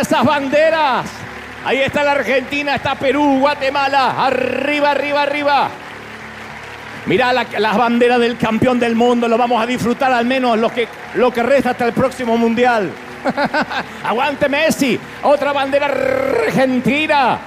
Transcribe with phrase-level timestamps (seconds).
[0.00, 1.06] Esas banderas.
[1.64, 4.26] Ahí está la Argentina, está Perú, Guatemala.
[4.26, 5.68] Arriba, arriba, arriba.
[7.06, 10.88] Mirá las banderas del campeón del mundo, lo vamos a disfrutar al menos lo que,
[11.14, 12.90] lo que resta hasta el próximo mundial.
[14.04, 17.38] Aguante Messi, otra bandera argentina.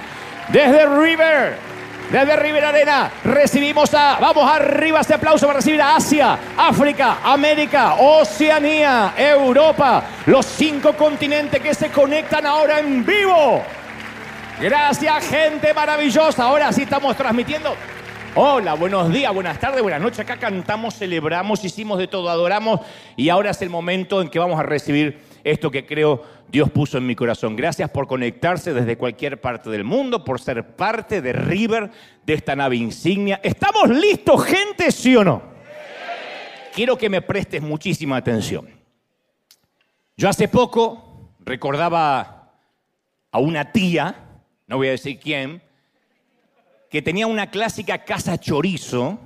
[0.48, 1.56] Desde River,
[2.10, 7.94] desde River Arena, recibimos a, vamos arriba este aplauso para recibir a Asia, África, América,
[7.94, 13.62] Oceanía, Europa, los cinco continentes que se conectan ahora en vivo.
[14.60, 16.44] Gracias, gente maravillosa.
[16.44, 17.74] Ahora sí estamos transmitiendo
[18.36, 20.20] Hola, buenos días, buenas tardes, buenas noches.
[20.20, 22.80] Acá cantamos, celebramos, hicimos de todo, adoramos
[23.16, 26.98] y ahora es el momento en que vamos a recibir esto que creo Dios puso
[26.98, 27.56] en mi corazón.
[27.56, 31.90] Gracias por conectarse desde cualquier parte del mundo, por ser parte de River,
[32.24, 33.40] de esta nave insignia.
[33.42, 35.42] ¿Estamos listos, gente, sí o no?
[36.74, 38.68] Quiero que me prestes muchísima atención.
[40.16, 42.52] Yo hace poco recordaba
[43.32, 45.62] a una tía, no voy a decir quién,
[46.90, 49.18] que tenía una clásica casa chorizo,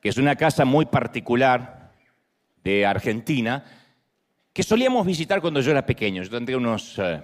[0.00, 1.92] que es una casa muy particular
[2.62, 3.64] de Argentina,
[4.56, 6.22] que solíamos visitar cuando yo era pequeño.
[6.22, 7.20] Yo tendría unos eh,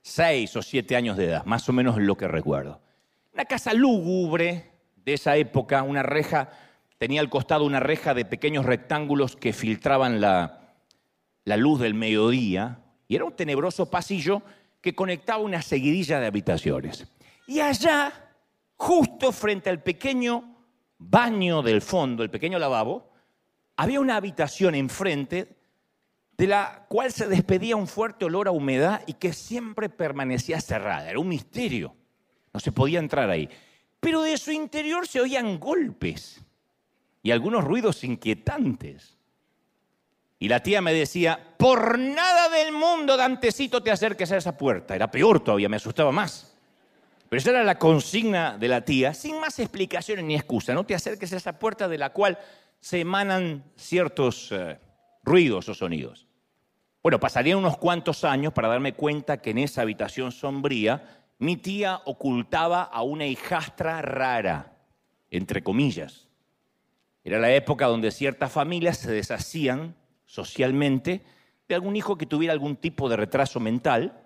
[0.00, 2.80] seis o siete años de edad, más o menos lo que recuerdo.
[3.32, 4.70] Una casa lúgubre
[5.04, 6.50] de esa época, una reja,
[6.96, 10.76] tenía al costado una reja de pequeños rectángulos que filtraban la,
[11.44, 14.40] la luz del mediodía, y era un tenebroso pasillo
[14.80, 17.04] que conectaba una seguidilla de habitaciones.
[17.48, 18.12] Y allá
[18.76, 20.56] justo frente al pequeño
[20.98, 23.10] baño del fondo, el pequeño lavabo,
[23.74, 25.63] había una habitación enfrente
[26.36, 31.10] de la cual se despedía un fuerte olor a humedad y que siempre permanecía cerrada.
[31.10, 31.94] Era un misterio.
[32.52, 33.48] No se podía entrar ahí.
[34.00, 36.42] Pero de su interior se oían golpes
[37.22, 39.16] y algunos ruidos inquietantes.
[40.38, 44.94] Y la tía me decía, por nada del mundo, Dantecito, te acerques a esa puerta.
[44.94, 46.54] Era peor todavía, me asustaba más.
[47.28, 50.74] Pero esa era la consigna de la tía, sin más explicaciones ni excusa.
[50.74, 52.38] No te acerques a esa puerta de la cual
[52.80, 54.78] se emanan ciertos eh,
[55.24, 56.26] ruidos o sonidos.
[57.02, 62.00] Bueno, pasarían unos cuantos años para darme cuenta que en esa habitación sombría mi tía
[62.04, 64.78] ocultaba a una hijastra rara,
[65.30, 66.28] entre comillas.
[67.24, 69.96] Era la época donde ciertas familias se deshacían
[70.26, 71.22] socialmente
[71.68, 74.22] de algún hijo que tuviera algún tipo de retraso mental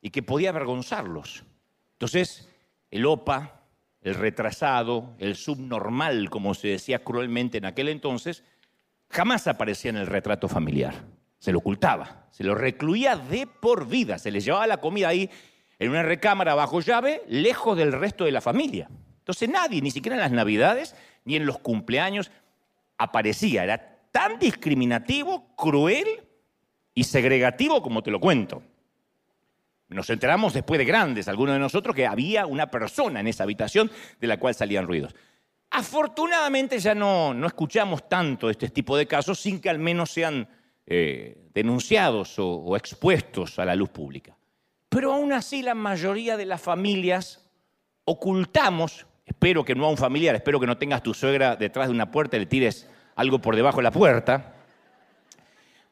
[0.00, 1.44] y que podía avergonzarlos.
[1.92, 2.48] Entonces,
[2.90, 3.62] el OPA,
[4.02, 8.44] el retrasado, el subnormal, como se decía cruelmente en aquel entonces,
[9.10, 10.94] jamás aparecía en el retrato familiar.
[11.38, 15.30] Se lo ocultaba, se lo recluía de por vida, se le llevaba la comida ahí
[15.78, 18.90] en una recámara bajo llave, lejos del resto de la familia.
[19.18, 22.30] Entonces nadie, ni siquiera en las navidades, ni en los cumpleaños,
[22.96, 23.62] aparecía.
[23.62, 26.06] Era tan discriminativo, cruel
[26.94, 28.62] y segregativo como te lo cuento.
[29.88, 33.90] Nos enteramos después de grandes, algunos de nosotros, que había una persona en esa habitación
[34.20, 35.14] de la cual salían ruidos.
[35.70, 40.48] Afortunadamente ya no, no escuchamos tanto este tipo de casos sin que al menos sean
[40.86, 44.36] eh, denunciados o, o expuestos a la luz pública.
[44.88, 47.46] Pero aún así la mayoría de las familias
[48.04, 51.94] ocultamos, espero que no a un familiar, espero que no tengas tu suegra detrás de
[51.94, 54.54] una puerta y le tires algo por debajo de la puerta.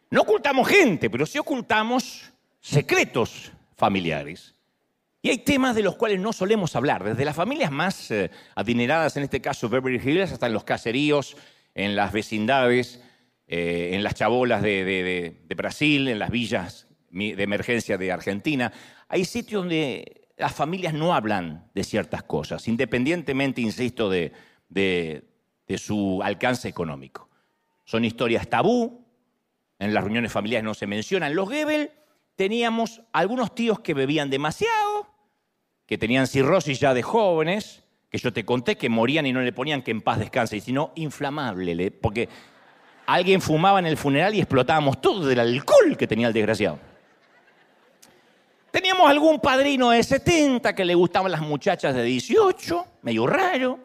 [0.08, 4.55] No ocultamos gente, pero sí ocultamos secretos familiares.
[5.22, 9.16] Y hay temas de los cuales no solemos hablar, desde las familias más eh, adineradas,
[9.16, 11.36] en este caso Beverly Hills, hasta en los caseríos,
[11.74, 13.02] en las vecindades,
[13.48, 18.72] eh, en las chabolas de, Brasil, en las villas de emergencia de Argentina.
[19.08, 24.32] Hay sitios donde las familias no hablan de ciertas cosas, independientemente, insisto, de,
[24.68, 27.30] de su alcance económico.
[27.84, 29.06] Son historias tabú,
[29.78, 31.34] en las reuniones familiares no se mencionan.
[31.34, 31.90] Los Goebbels
[32.34, 34.85] teníamos algunos tíos que bebían demasiado,
[35.86, 39.52] que tenían cirrosis ya de jóvenes, que yo te conté que morían y no le
[39.52, 42.28] ponían que en paz descanse, sino inflamable, porque
[43.06, 46.78] alguien fumaba en el funeral y explotábamos todo del alcohol que tenía el desgraciado.
[48.70, 53.78] Teníamos algún padrino de 70 que le gustaban las muchachas de 18, medio raro.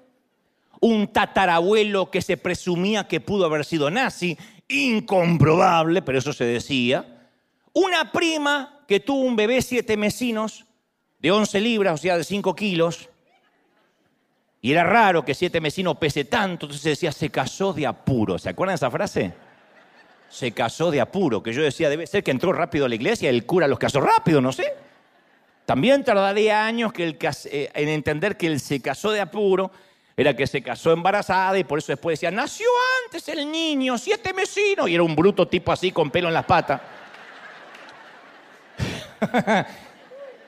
[0.81, 4.38] Un tatarabuelo que se presumía que pudo haber sido nazi,
[4.68, 7.06] incomprobable, pero eso se decía
[7.74, 10.65] una prima que tuvo un bebé siete mesinos
[11.21, 13.09] de 11 libras, o sea, de 5 kilos,
[14.62, 18.38] y era raro que siete mesinos pese tanto, entonces decía, se casó de apuro.
[18.38, 19.33] ¿Se acuerdan de esa frase?
[20.29, 23.29] Se casó de apuro, que yo decía, debe ser que entró rápido a la iglesia
[23.29, 24.71] el cura los casó rápido, no sé.
[25.65, 29.71] También tardaría años que eh, en entender que él se casó de apuro,
[30.15, 32.67] era que se casó embarazada y por eso después decía, nació
[33.06, 36.45] antes el niño, siete mesinos, y era un bruto tipo así con pelo en las
[36.45, 36.81] patas.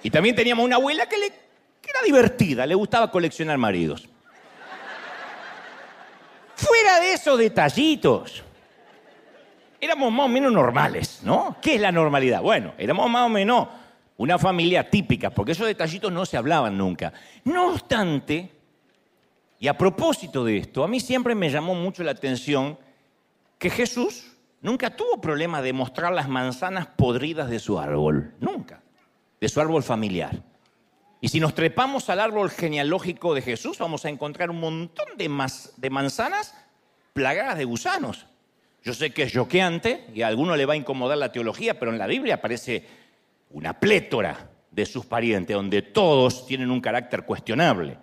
[0.03, 4.07] y también teníamos una abuela que, le, era divertida, le gustaba coleccionar maridos.
[6.55, 8.43] Fuera de esos detallitos,
[9.79, 11.57] éramos más o menos normales, ¿no?
[11.61, 12.41] ¿Qué es la normalidad?
[12.41, 13.67] Bueno, éramos más o menos
[14.17, 17.11] una familia típica, porque esos detallitos no se hablaban nunca.
[17.45, 18.51] No obstante,
[19.59, 22.77] y a propósito de esto, a mí siempre me llamó mucho la atención
[23.57, 28.82] que Jesús nunca tuvo problema de mostrar las manzanas podridas de su árbol, nunca,
[29.43, 30.41] de su árbol familiar.
[31.19, 35.29] Y si nos trepamos al árbol genealógico de Jesús, vamos a encontrar un montón de,
[35.75, 36.55] de manzanas
[37.11, 38.25] plagadas de gusanos.
[38.85, 41.91] Yo sé que es choqueante y a alguno le va a incomodar la teología, pero
[41.91, 42.85] en la Biblia aparece
[43.49, 47.97] una plétora de sus parientes, donde todos tienen un carácter cuestionable,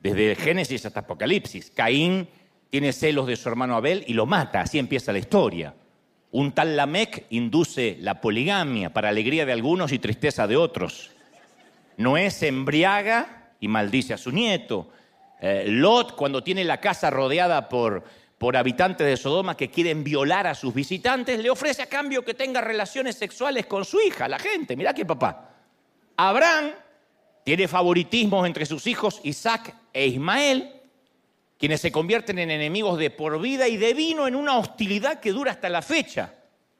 [0.00, 1.70] desde Génesis hasta Apocalipsis.
[1.70, 2.26] Caín
[2.70, 5.74] tiene celos de su hermano Abel y lo mata, así empieza la historia.
[6.30, 11.10] Un tal Lamec induce la poligamia para alegría de algunos y tristeza de otros.
[11.96, 14.90] Noé se embriaga y maldice a su nieto.
[15.40, 18.04] Eh, Lot, cuando tiene la casa rodeada por,
[18.36, 22.34] por habitantes de Sodoma que quieren violar a sus visitantes, le ofrece a cambio que
[22.34, 24.76] tenga relaciones sexuales con su hija, la gente.
[24.76, 25.50] Mirá qué papá.
[26.16, 26.72] Abraham
[27.44, 30.77] tiene favoritismos entre sus hijos Isaac e Ismael,
[31.58, 35.32] quienes se convierten en enemigos de por vida y de vino en una hostilidad que
[35.32, 36.34] dura hasta la fecha,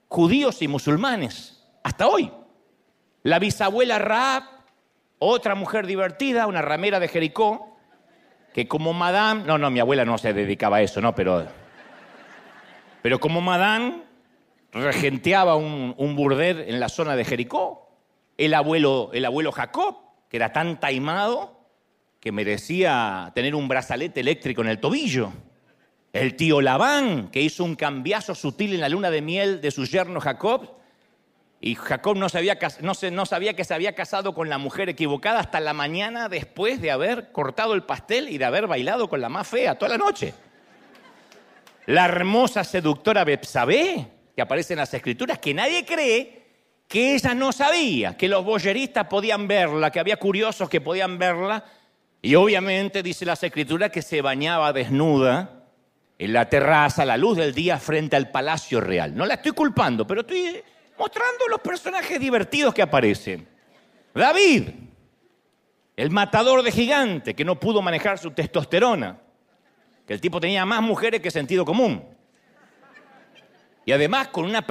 [0.07, 2.31] judíos y musulmanes, hasta hoy.
[3.25, 4.45] La bisabuela Raab,
[5.19, 7.77] otra mujer divertida, una ramera de Jericó,
[8.55, 11.47] que como Madame, no, no, mi abuela no se dedicaba a eso, no, pero,
[13.03, 14.05] pero como Madame
[14.71, 17.91] regenteaba un, un burdel en la zona de Jericó,
[18.37, 19.97] el abuelo, el abuelo Jacob,
[20.29, 21.58] que era tan taimado
[22.29, 25.33] que merecía tener un brazalete eléctrico en el tobillo.
[26.13, 29.87] El tío Labán, que hizo un cambiazo sutil en la luna de miel de su
[29.87, 30.75] yerno Jacob,
[31.59, 35.41] y Jacob no sabía, no, no sabía, que se había casado con la mujer equivocada
[35.41, 39.31] hasta la mañana después de haber cortado el pastel y de haber bailado con la
[39.31, 40.35] más fea toda la noche.
[41.87, 46.45] La hermosa seductora Bepsabé, que aparece en las escrituras, que nadie cree
[46.87, 51.65] que ella no sabía, que los boyeristas podían verla, que había curiosos que podían verla,
[52.21, 55.65] y obviamente dice las escrituras que se bañaba desnuda
[56.19, 59.15] en la terraza a la luz del día frente al palacio real.
[59.15, 60.63] No la estoy culpando, pero estoy
[60.99, 63.47] mostrando los personajes divertidos que aparecen.
[64.13, 64.71] David,
[65.97, 69.19] el matador de gigante que no pudo manejar su testosterona,
[70.05, 72.05] que el tipo tenía más mujeres que sentido común.
[73.85, 74.67] Y además con una,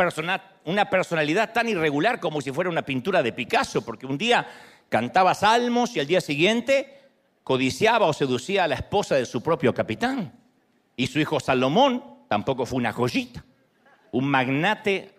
[0.66, 4.46] una personalidad tan irregular como si fuera una pintura de Picasso, porque un día
[4.90, 6.97] cantaba salmos y al día siguiente
[7.48, 10.38] codiciaba o seducía a la esposa de su propio capitán.
[10.98, 13.46] Y su hijo Salomón tampoco fue una joyita,
[14.12, 15.16] un magnate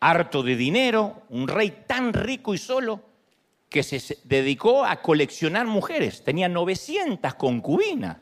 [0.00, 3.02] harto de dinero, un rey tan rico y solo
[3.68, 6.24] que se dedicó a coleccionar mujeres.
[6.24, 8.16] Tenía 900 concubinas.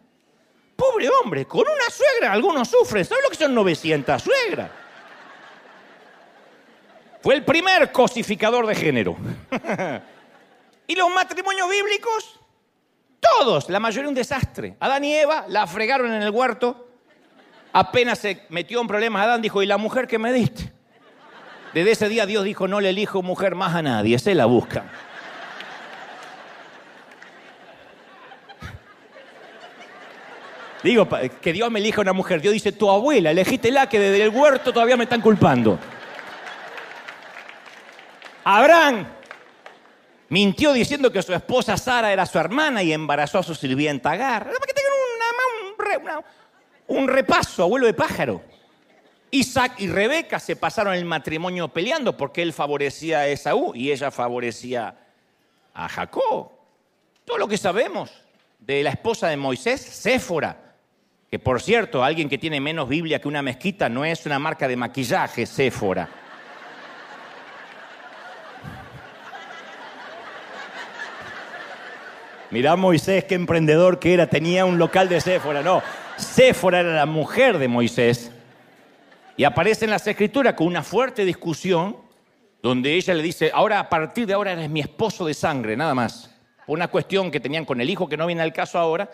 [0.75, 3.05] Pobre hombre, con una suegra algunos sufren.
[3.05, 4.71] ¿Sabes lo que son 900 suegras?
[7.23, 9.17] Fue el primer cosificador de género.
[10.89, 12.36] ¿Y los matrimonios bíblicos?
[13.31, 14.77] Todos, la mayoría un desastre.
[14.81, 16.89] Adán y Eva la fregaron en el huerto.
[17.73, 20.73] Apenas se metió en problemas, Adán dijo, ¿y la mujer que me diste?
[21.75, 24.85] Desde ese día Dios dijo, no le elijo mujer más a nadie, se la busca.
[30.83, 31.09] Digo,
[31.41, 32.41] que Dios me elija una mujer.
[32.41, 35.79] Dios dice, tu abuela, elegítela que desde el huerto todavía me están culpando.
[38.45, 39.05] Abraham
[40.29, 44.45] mintió diciendo que su esposa Sara era su hermana y embarazó a su sirvienta Agar.
[44.45, 44.93] Para que tengan
[46.89, 48.43] un repaso, abuelo de pájaro.
[49.31, 54.11] Isaac y Rebeca se pasaron el matrimonio peleando porque él favorecía a Esaú y ella
[54.11, 54.97] favorecía
[55.75, 56.51] a Jacob.
[57.25, 58.11] Todo lo que sabemos
[58.61, 60.75] de la esposa de Moisés, Séfora,
[61.31, 64.69] que por cierto, alguien que tiene menos Biblia que una mezquita no es una marca
[64.69, 66.09] de maquillaje, Séfora.
[72.51, 75.63] Mirá Moisés, qué emprendedor que era, tenía un local de Séfora.
[75.63, 75.83] No,
[76.17, 78.31] Séfora era la mujer de Moisés
[79.37, 81.97] y aparece en las escrituras con una fuerte discusión
[82.63, 85.95] donde ella le dice, ahora a partir de ahora eres mi esposo de sangre, nada
[85.95, 86.31] más.
[86.67, 89.11] Una cuestión que tenían con el hijo que no viene al caso ahora,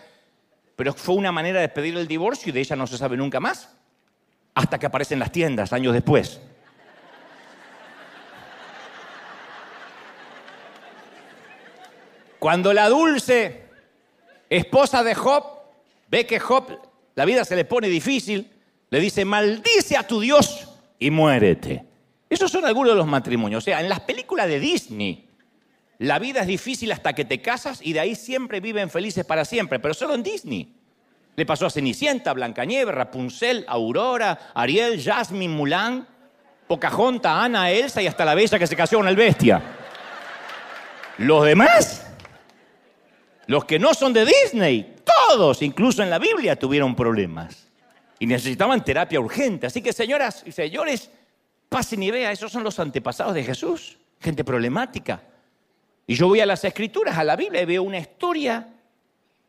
[0.76, 3.40] pero fue una manera de pedir el divorcio y de ella no se sabe nunca
[3.40, 3.76] más,
[4.54, 6.40] hasta que aparecen las tiendas años después.
[12.42, 13.62] Cuando la dulce
[14.50, 15.44] esposa de Job
[16.08, 16.76] ve que Job
[17.14, 18.50] la vida se le pone difícil,
[18.90, 20.68] le dice, maldice a tu Dios
[20.98, 21.84] y muérete.
[22.28, 23.62] Esos son algunos de los matrimonios.
[23.62, 25.28] O sea, en las películas de Disney,
[25.98, 29.44] la vida es difícil hasta que te casas y de ahí siempre viven felices para
[29.44, 30.74] siempre, pero solo en Disney.
[31.36, 36.08] Le pasó a Cenicienta, Blancanieves, Rapunzel, Aurora, Ariel, Jasmine, Mulan,
[36.66, 39.62] Pocahontas, Ana, Elsa y hasta la bella que se casó con el bestia.
[41.18, 42.11] Los demás,
[43.46, 47.68] los que no son de Disney, todos, incluso en la Biblia, tuvieron problemas
[48.18, 49.66] y necesitaban terapia urgente.
[49.66, 51.10] Así que, señoras y señores,
[51.68, 55.22] pasen y vea, esos son los antepasados de Jesús, gente problemática.
[56.06, 58.68] Y yo voy a las escrituras, a la Biblia, y veo una historia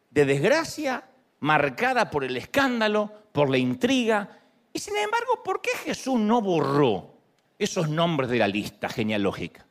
[0.09, 1.03] de desgracia
[1.39, 4.39] marcada por el escándalo, por la intriga.
[4.71, 7.13] Y sin embargo, ¿por qué Jesús no borró
[7.59, 9.65] esos nombres de la lista genealógica?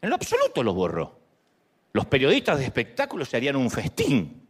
[0.00, 1.23] En lo absoluto los borró.
[1.94, 4.46] Los periodistas de espectáculos se harían un festín.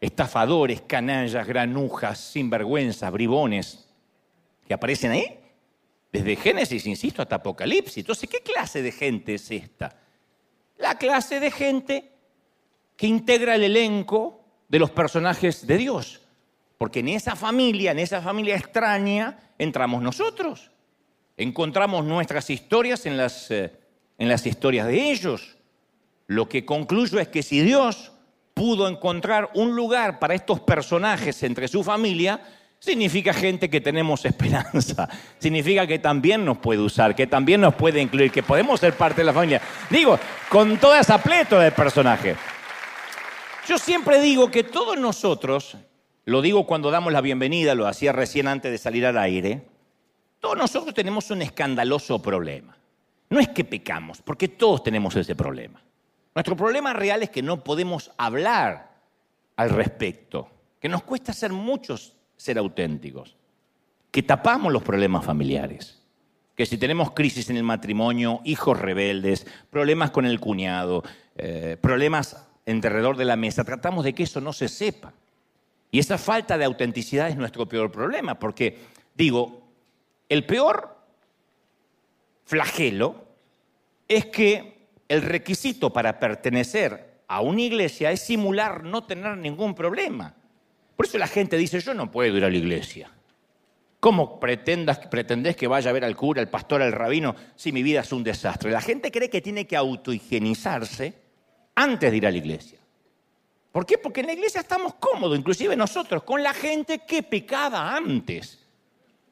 [0.00, 3.88] Estafadores, canallas, granujas, sinvergüenzas, bribones,
[4.68, 5.40] que aparecen ahí.
[6.12, 7.98] Desde Génesis, insisto, hasta Apocalipsis.
[7.98, 10.04] Entonces, ¿qué clase de gente es esta?
[10.78, 12.10] la clase de gente
[12.96, 16.20] que integra el elenco de los personajes de Dios.
[16.78, 20.70] Porque en esa familia, en esa familia extraña, entramos nosotros.
[21.36, 23.72] Encontramos nuestras historias en las, eh,
[24.18, 25.56] en las historias de ellos.
[26.26, 28.12] Lo que concluyo es que si Dios
[28.54, 32.40] pudo encontrar un lugar para estos personajes entre su familia,
[32.78, 38.00] significa gente que tenemos esperanza, significa que también nos puede usar, que también nos puede
[38.00, 39.60] incluir, que podemos ser parte de la familia.
[39.90, 42.36] Digo, con toda esa pleto de personajes.
[43.66, 45.78] Yo siempre digo que todos nosotros,
[46.26, 49.66] lo digo cuando damos la bienvenida, lo hacía recién antes de salir al aire,
[50.38, 52.76] todos nosotros tenemos un escandaloso problema.
[53.30, 55.80] No es que pecamos, porque todos tenemos ese problema.
[56.34, 58.94] Nuestro problema real es que no podemos hablar
[59.56, 60.48] al respecto,
[60.80, 63.36] que nos cuesta hacer muchos ser auténticos,
[64.10, 66.02] que tapamos los problemas familiares,
[66.56, 71.02] que si tenemos crisis en el matrimonio, hijos rebeldes, problemas con el cuñado,
[71.36, 75.12] eh, problemas alrededor de la mesa, tratamos de que eso no se sepa.
[75.90, 78.78] Y esa falta de autenticidad es nuestro peor problema, porque
[79.14, 79.62] digo,
[80.28, 80.96] el peor
[82.44, 83.24] flagelo
[84.08, 84.73] es que
[85.14, 90.34] el requisito para pertenecer a una iglesia es simular no tener ningún problema.
[90.96, 93.10] Por eso la gente dice, yo no puedo ir a la iglesia.
[94.00, 97.82] ¿Cómo pretendas, pretendés que vaya a ver al cura, al pastor, al rabino, si mi
[97.82, 98.70] vida es un desastre?
[98.70, 101.14] La gente cree que tiene que autohigienizarse
[101.74, 102.78] antes de ir a la iglesia.
[103.72, 103.98] ¿Por qué?
[103.98, 108.60] Porque en la iglesia estamos cómodos, inclusive nosotros, con la gente que pecaba antes.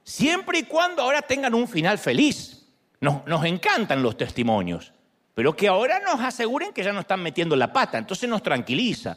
[0.02, 2.66] Siempre y cuando ahora tengan un final feliz.
[2.98, 4.92] Nos, nos encantan los testimonios,
[5.34, 9.16] pero que ahora nos aseguren que ya no están metiendo la pata, entonces nos tranquiliza.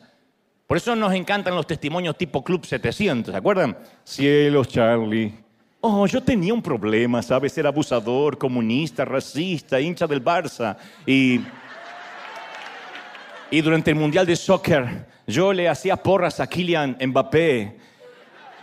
[0.67, 3.77] Por eso nos encantan los testimonios tipo Club 700, ¿se acuerdan?
[4.03, 5.33] Cielos, Charlie.
[5.81, 7.55] Oh, yo tenía un problema, ¿sabes?
[7.57, 10.75] Era abusador, comunista, racista, hincha del Barça.
[11.05, 11.41] Y,
[13.51, 17.77] y durante el Mundial de Soccer, yo le hacía porras a Kylian Mbappé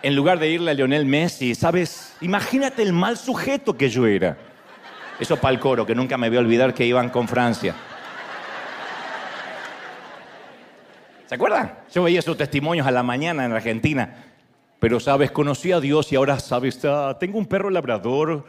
[0.03, 1.55] en lugar de irle a Lionel Messi.
[1.55, 2.17] ¿Sabes?
[2.23, 4.37] Imagínate el mal sujeto que yo era.
[5.23, 7.77] Eso para el coro, que nunca me voy a olvidar que iban con Francia.
[11.29, 11.79] ¿Se acuerdan?
[11.95, 14.17] Yo veía esos testimonios a la mañana en Argentina.
[14.81, 15.31] Pero, ¿sabes?
[15.31, 16.85] Conocí a Dios y ahora, ¿sabes?
[16.85, 18.45] Ah, tengo un perro labrador,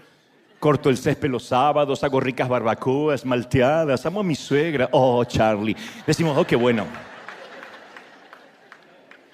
[0.57, 4.89] corto el césped los sábados, hago ricas barbacoas, malteadas, amo a mi suegra.
[4.93, 5.77] Oh, Charlie.
[6.07, 6.87] Decimos, oh, qué bueno.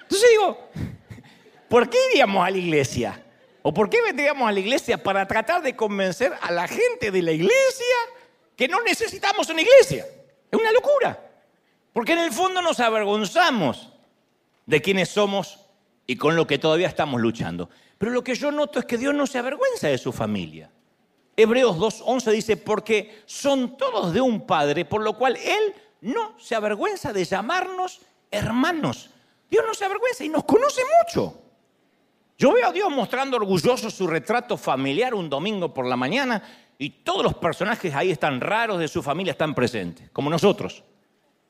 [0.02, 0.68] Entonces digo,
[1.70, 3.18] ¿por qué iríamos a la iglesia?
[3.62, 7.22] ¿O por qué vendríamos a la iglesia para tratar de convencer a la gente de
[7.22, 7.96] la iglesia
[8.56, 10.06] que no necesitamos una iglesia?
[10.50, 11.18] Es una locura.
[11.92, 13.92] Porque en el fondo nos avergonzamos
[14.66, 15.66] de quienes somos
[16.06, 17.68] y con lo que todavía estamos luchando.
[17.98, 20.70] Pero lo que yo noto es que Dios no se avergüenza de su familia.
[21.36, 26.54] Hebreos 2.11 dice, porque son todos de un Padre, por lo cual Él no se
[26.54, 28.00] avergüenza de llamarnos
[28.30, 29.10] hermanos.
[29.50, 31.39] Dios no se avergüenza y nos conoce mucho.
[32.40, 36.42] Yo veo a Dios mostrando orgulloso su retrato familiar un domingo por la mañana
[36.78, 40.82] y todos los personajes ahí están raros de su familia están presentes, como nosotros.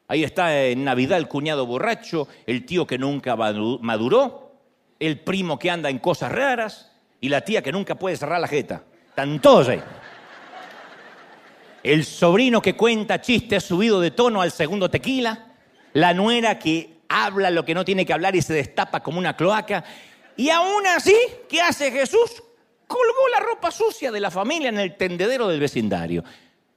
[0.09, 4.51] Ahí está en Navidad el cuñado borracho, el tío que nunca maduró,
[4.99, 8.49] el primo que anda en cosas raras y la tía que nunca puede cerrar la
[8.49, 8.83] jeta.
[9.11, 9.81] Están todos ahí.
[11.85, 15.53] El sobrino que cuenta chistes subido de tono al segundo tequila,
[15.93, 19.37] la nuera que habla lo que no tiene que hablar y se destapa como una
[19.37, 19.85] cloaca.
[20.37, 21.17] Y aún así,
[21.49, 22.43] ¿qué hace Jesús?
[22.87, 26.25] Colgó la ropa sucia de la familia en el tendedero del vecindario.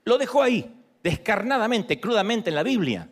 [0.03, 0.69] Lo dejó ahí,
[1.01, 3.09] descarnadamente, crudamente en la Biblia.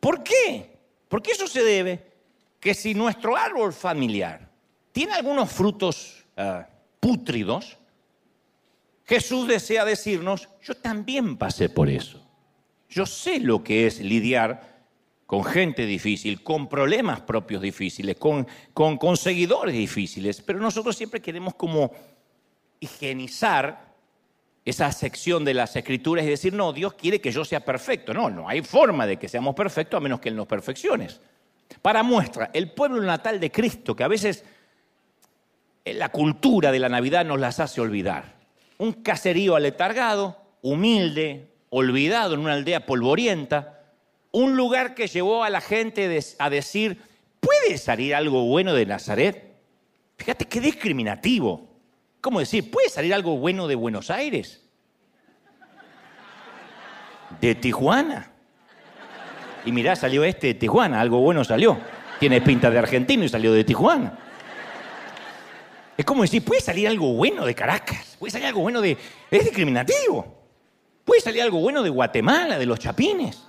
[0.00, 0.78] ¿Por qué?
[1.08, 2.12] Porque eso se debe
[2.60, 4.48] que si nuestro árbol familiar
[4.92, 6.62] tiene algunos frutos uh,
[7.00, 7.78] pútridos,
[9.04, 12.20] Jesús desea decirnos, yo también pasé por eso.
[12.88, 14.75] Yo sé lo que es lidiar
[15.26, 21.54] con gente difícil, con problemas propios difíciles, con, con, seguidores difíciles, pero nosotros siempre queremos
[21.54, 21.90] como
[22.78, 23.86] higienizar
[24.64, 28.12] esa sección de las escrituras y decir, no, Dios quiere que yo sea perfecto.
[28.14, 31.20] No, no hay forma de que seamos perfectos a menos que Él nos perfecciones.
[31.82, 34.44] Para muestra, el pueblo natal de Cristo, que a veces
[35.84, 38.36] la cultura de la Navidad nos las hace olvidar.
[38.78, 43.75] Un caserío aletargado, humilde, olvidado en una aldea polvorienta,
[44.36, 47.00] un lugar que llevó a la gente a decir,
[47.40, 49.56] ¿puede salir algo bueno de Nazaret?
[50.18, 51.66] Fíjate qué discriminativo.
[52.20, 52.70] ¿Cómo decir?
[52.70, 54.62] ¿Puede salir algo bueno de Buenos Aires?
[57.40, 58.30] De Tijuana.
[59.64, 61.78] Y mirá, salió este de Tijuana, algo bueno salió.
[62.20, 64.18] Tiene pinta de argentino y salió de Tijuana.
[65.96, 68.98] Es como decir, puede salir algo bueno de Caracas, puede salir algo bueno de...
[69.30, 70.44] Es discriminativo.
[71.06, 73.45] Puede salir algo bueno de Guatemala, de los chapines.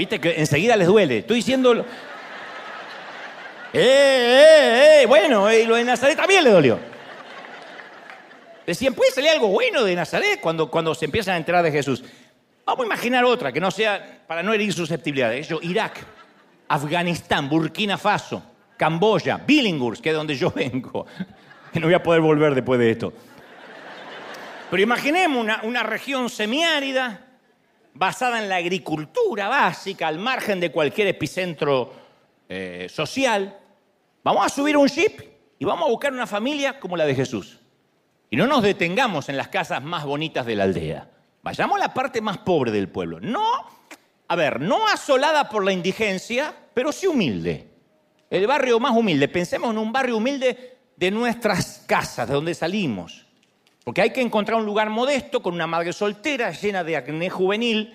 [0.00, 1.18] Viste que enseguida les duele.
[1.18, 1.74] Estoy diciendo...
[1.74, 1.84] ¡Eh,
[3.74, 5.06] eh, eh!
[5.06, 6.78] Bueno, y lo de Nazaret también le dolió.
[8.66, 12.02] Decían, ¿puede salir algo bueno de Nazaret cuando, cuando se empiezan a enterar de Jesús?
[12.64, 15.46] Vamos a imaginar otra, que no sea, para no herir susceptibilidades.
[15.46, 15.98] Yo, Irak,
[16.68, 18.42] Afganistán, Burkina Faso,
[18.78, 21.04] Camboya, Billinghurst, que es donde yo vengo.
[21.74, 23.12] Que no voy a poder volver después de esto.
[24.70, 27.26] Pero imaginemos una, una región semiárida,
[27.94, 31.92] basada en la agricultura básica, al margen de cualquier epicentro
[32.48, 33.58] eh, social,
[34.22, 35.22] vamos a subir un ship
[35.58, 37.60] y vamos a buscar una familia como la de Jesús.
[38.30, 41.10] Y no nos detengamos en las casas más bonitas de la aldea.
[41.42, 43.18] Vayamos a la parte más pobre del pueblo.
[43.20, 43.44] No,
[44.28, 47.68] a ver, no asolada por la indigencia, pero sí humilde.
[48.30, 49.26] El barrio más humilde.
[49.26, 53.26] Pensemos en un barrio humilde de nuestras casas, de donde salimos.
[53.90, 57.92] Porque hay que encontrar un lugar modesto con una madre soltera llena de acné juvenil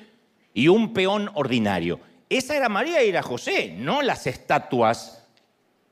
[0.53, 2.01] y un peón ordinario.
[2.27, 5.25] Esa era María y era José, no las estatuas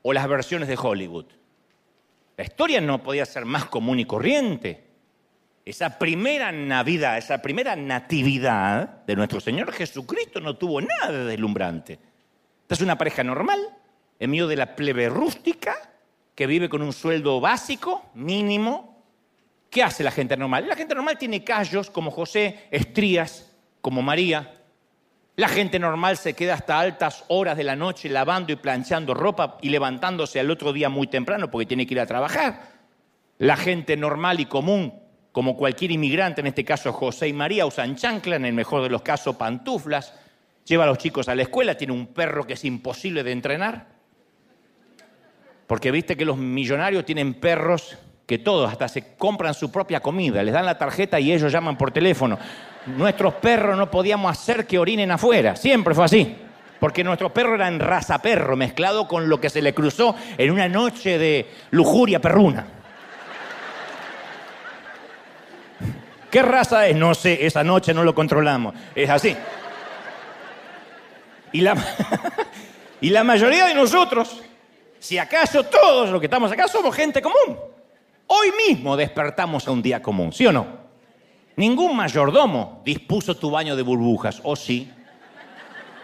[0.02, 1.24] o las versiones de Hollywood.
[2.36, 4.84] La historia no podía ser más común y corriente.
[5.64, 11.98] Esa primera Navidad, esa primera natividad de nuestro Señor Jesucristo no tuvo nada de deslumbrante.
[12.60, 13.58] Esta es una pareja normal,
[14.18, 15.74] en medio de la plebe rústica,
[16.34, 18.93] que vive con un sueldo básico, mínimo.
[19.74, 20.68] ¿Qué hace la gente normal?
[20.68, 24.54] La gente normal tiene callos como José, estrías como María,
[25.34, 29.58] la gente normal se queda hasta altas horas de la noche lavando y planchando ropa
[29.62, 32.68] y levantándose al otro día muy temprano porque tiene que ir a trabajar.
[33.38, 34.94] La gente normal y común,
[35.32, 38.90] como cualquier inmigrante, en este caso José y María, usan chancla, en el mejor de
[38.90, 40.14] los casos pantuflas,
[40.64, 43.88] lleva a los chicos a la escuela, tiene un perro que es imposible de entrenar.
[45.66, 50.42] Porque viste que los millonarios tienen perros que todos hasta se compran su propia comida,
[50.42, 52.38] les dan la tarjeta y ellos llaman por teléfono
[52.86, 55.56] nuestros perros no podíamos hacer que orinen afuera.
[55.56, 56.36] Siempre fue así.
[56.78, 60.68] Porque nuestros perros eran raza perro, mezclado con lo que se le cruzó en una
[60.68, 62.66] noche de lujuria perruna.
[66.30, 66.96] ¿Qué raza es?
[66.96, 68.74] No sé, esa noche no lo controlamos.
[68.94, 69.34] Es así.
[71.52, 71.74] Y la,
[73.00, 74.42] y la mayoría de nosotros,
[74.98, 77.56] si acaso todos los que estamos acá somos gente común,
[78.26, 80.66] hoy mismo despertamos a un día común, ¿sí o no?
[81.56, 84.90] Ningún mayordomo dispuso tu baño de burbujas, ¿o sí?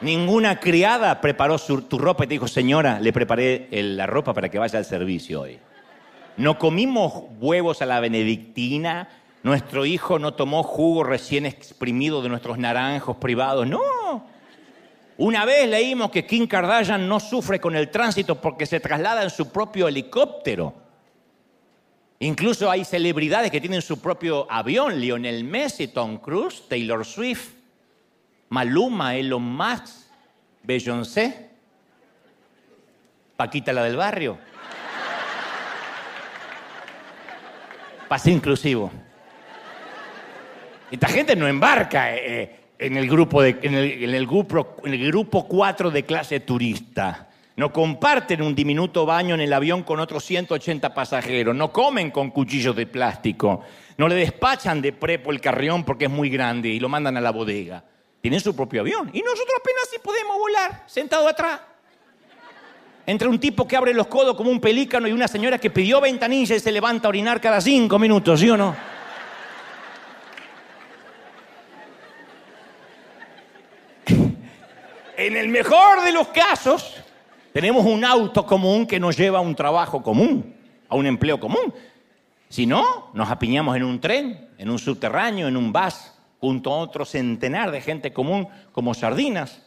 [0.00, 4.59] Ninguna criada preparó tu ropa y te dijo, señora, le preparé la ropa para que
[4.59, 5.59] vaya al servicio hoy.
[6.37, 9.09] No comimos huevos a la benedictina,
[9.42, 13.80] nuestro hijo no tomó jugo recién exprimido de nuestros naranjos privados, no.
[15.18, 19.28] Una vez leímos que Kim Kardashian no sufre con el tránsito porque se traslada en
[19.28, 20.72] su propio helicóptero.
[22.22, 27.48] Incluso hay celebridades que tienen su propio avión, Lionel Messi, Tom Cruise, Taylor Swift,
[28.50, 29.87] Maluma, Elon Musk,
[30.62, 31.48] Beyoncé,
[33.37, 34.37] Paquita la del barrio.
[38.06, 38.92] Pase inclusivo.
[40.90, 45.48] Esta gente no embarca eh, eh, en, el grupo en, el, grupo, en el grupo
[45.48, 47.30] 4 de clase turista.
[47.61, 51.55] No comparten un diminuto baño en el avión con otros 180 pasajeros.
[51.55, 53.61] No comen con cuchillos de plástico.
[53.99, 57.20] No le despachan de prepo el carrión porque es muy grande y lo mandan a
[57.20, 57.85] la bodega.
[58.23, 59.11] Tienen su propio avión.
[59.12, 61.61] Y nosotros apenas sí podemos volar, sentado atrás.
[63.05, 66.01] Entre un tipo que abre los codos como un pelícano y una señora que pidió
[66.01, 68.75] ventanilla y se levanta a orinar cada cinco minutos, ¿sí o no?
[75.18, 76.96] en el mejor de los casos,
[77.53, 80.55] tenemos un auto común que nos lleva a un trabajo común,
[80.89, 81.75] a un empleo común.
[82.49, 86.79] Si no, nos apiñamos en un tren, en un subterráneo, en un bus, junto a
[86.79, 89.63] otro centenar de gente común como sardinas.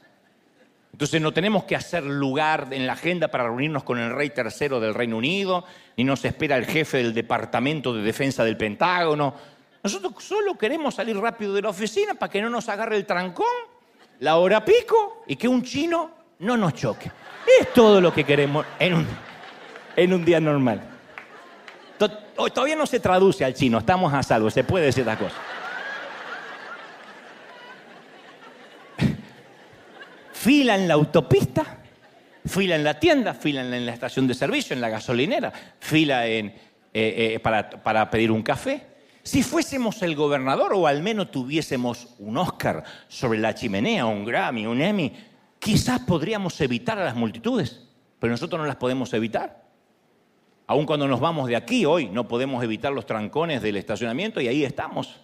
[0.91, 4.79] Entonces no tenemos que hacer lugar en la agenda para reunirnos con el rey tercero
[4.79, 5.65] del Reino Unido,
[5.97, 9.33] ni nos espera el jefe del Departamento de Defensa del Pentágono.
[9.81, 13.45] Nosotros solo queremos salir rápido de la oficina para que no nos agarre el trancón,
[14.19, 17.11] la hora pico y que un chino no nos choque.
[17.59, 19.07] Es todo lo que queremos en un,
[19.95, 20.81] en un día normal.
[22.35, 25.37] Todavía no se traduce al chino, estamos a salvo, se puede decir las cosas.
[30.43, 31.77] fila en la autopista,
[32.45, 36.53] fila en la tienda, fila en la estación de servicio, en la gasolinera, fila eh,
[36.93, 38.87] eh, para, pedir un café.
[39.23, 44.65] Si fuésemos el gobernador o al menos tuviésemos un Oscar sobre la chimenea, un Grammy,
[44.65, 45.13] un Emmy,
[45.63, 47.87] quizás podríamos evitar a las multitudes,
[48.19, 49.63] pero nosotros no las podemos evitar.
[50.67, 54.47] Aun cuando nos vamos de aquí hoy, no podemos evitar los trancones del estacionamiento y
[54.47, 55.21] ahí estamos.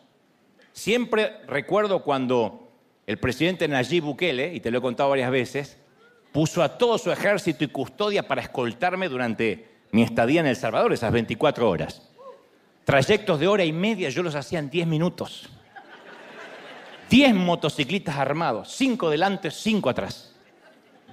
[0.72, 2.72] Siempre recuerdo cuando
[3.06, 5.78] el presidente Nayib Bukele, y te lo he contado varias veces,
[6.32, 10.94] puso a todo su ejército y custodia para escoltarme durante mi estadía en El Salvador,
[10.94, 12.10] esas 24 horas.
[12.86, 15.50] Trayectos de hora y media yo los hacía en 10 minutos.
[17.10, 20.29] 10 motociclistas armados, 5 delante, 5 atrás.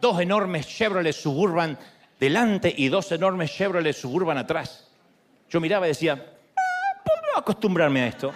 [0.01, 1.79] Dos enormes Chevrolet Suburban
[2.19, 4.89] delante y dos enormes Chevrolet Suburban atrás.
[5.49, 6.13] Yo miraba y decía,
[6.57, 8.33] ah, ¿puedo acostumbrarme a esto?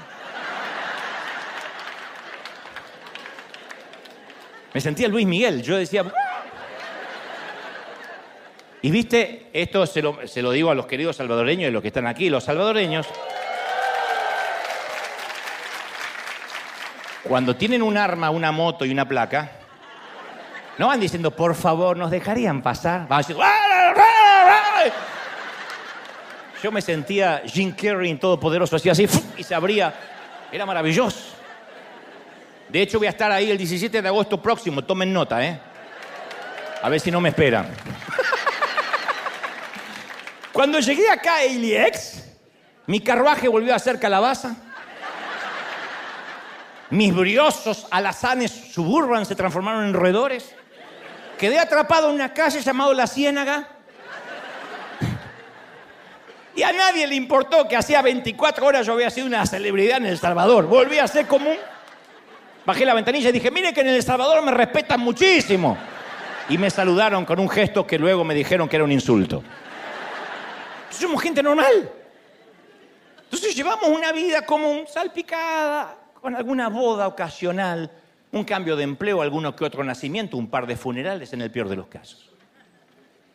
[4.73, 5.62] Me sentía Luis Miguel.
[5.62, 6.05] Yo decía.
[8.83, 12.31] Y viste, esto se lo, digo a los queridos salvadoreños y los que están aquí.
[12.31, 13.07] Los salvadoreños.
[17.25, 19.60] Cuando tienen un arma, una moto y una placa,
[20.80, 23.06] no van diciendo, por favor, nos dejarían pasar.
[23.06, 23.44] Van diciendo,
[26.62, 29.92] yo me sentía Jim Carrey todopoderoso, así, así, y se abría.
[30.50, 31.34] Era maravilloso.
[32.66, 34.82] De hecho, voy a estar ahí el 17 de agosto próximo.
[34.82, 35.60] Tomen nota, ¿eh?
[36.82, 37.68] A ver si no me esperan.
[40.54, 42.24] Cuando llegué acá a Iliex,
[42.86, 44.56] mi carruaje volvió a ser calabaza.
[46.88, 50.54] Mis briosos alazanes suburban se transformaron en roedores.
[51.40, 53.66] Quedé atrapado en una calle llamada La Ciénaga.
[56.55, 60.07] Y a nadie le importó que hacía 24 horas yo había sido una celebridad en
[60.07, 60.66] El Salvador.
[60.66, 61.57] Volví a ser común
[62.64, 65.76] Bajé la ventanilla y dije, mire que en El Salvador me respetan muchísimo.
[66.48, 69.42] Y me saludaron con un gesto que luego me dijeron que era un insulto.
[70.90, 71.90] Somos gente normal.
[73.24, 77.90] Entonces llevamos una vida común, salpicada, con alguna boda ocasional,
[78.32, 81.68] un cambio de empleo, alguno que otro nacimiento, un par de funerales en el peor
[81.68, 82.30] de los casos.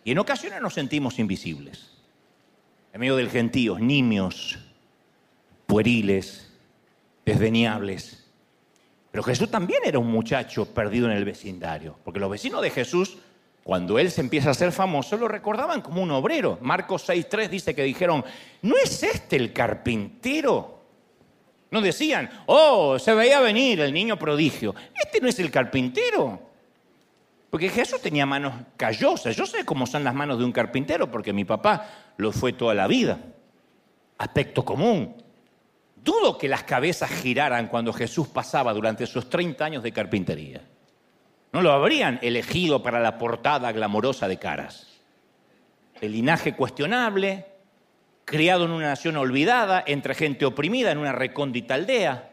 [0.03, 1.91] Y en ocasiones nos sentimos invisibles.
[2.93, 4.57] En del gentío, nimios,
[5.65, 6.53] pueriles,
[7.25, 8.25] desdeñables
[9.15, 13.17] pero Jesús también era un muchacho perdido en el vecindario, porque los vecinos de Jesús,
[13.63, 16.57] cuando él se empieza a hacer famoso, lo recordaban como un obrero.
[16.59, 18.25] Marcos 6.3 dice que dijeron,
[18.61, 20.74] ¿no es este el carpintero?
[21.71, 24.75] No decían, oh, se veía venir el niño prodigio.
[24.93, 26.39] Este no es el carpintero.
[27.49, 29.35] Porque Jesús tenía manos callosas.
[29.35, 32.73] Yo sé cómo son las manos de un carpintero, porque mi papá lo fue toda
[32.73, 33.17] la vida.
[34.17, 35.15] Aspecto común,
[36.05, 40.61] Dudo que las cabezas giraran cuando Jesús pasaba durante esos 30 años de carpintería.
[41.51, 44.85] No lo habrían elegido para la portada glamorosa de caras.
[45.99, 47.47] El linaje cuestionable,
[48.25, 52.31] criado en una nación olvidada, entre gente oprimida en una recóndita aldea.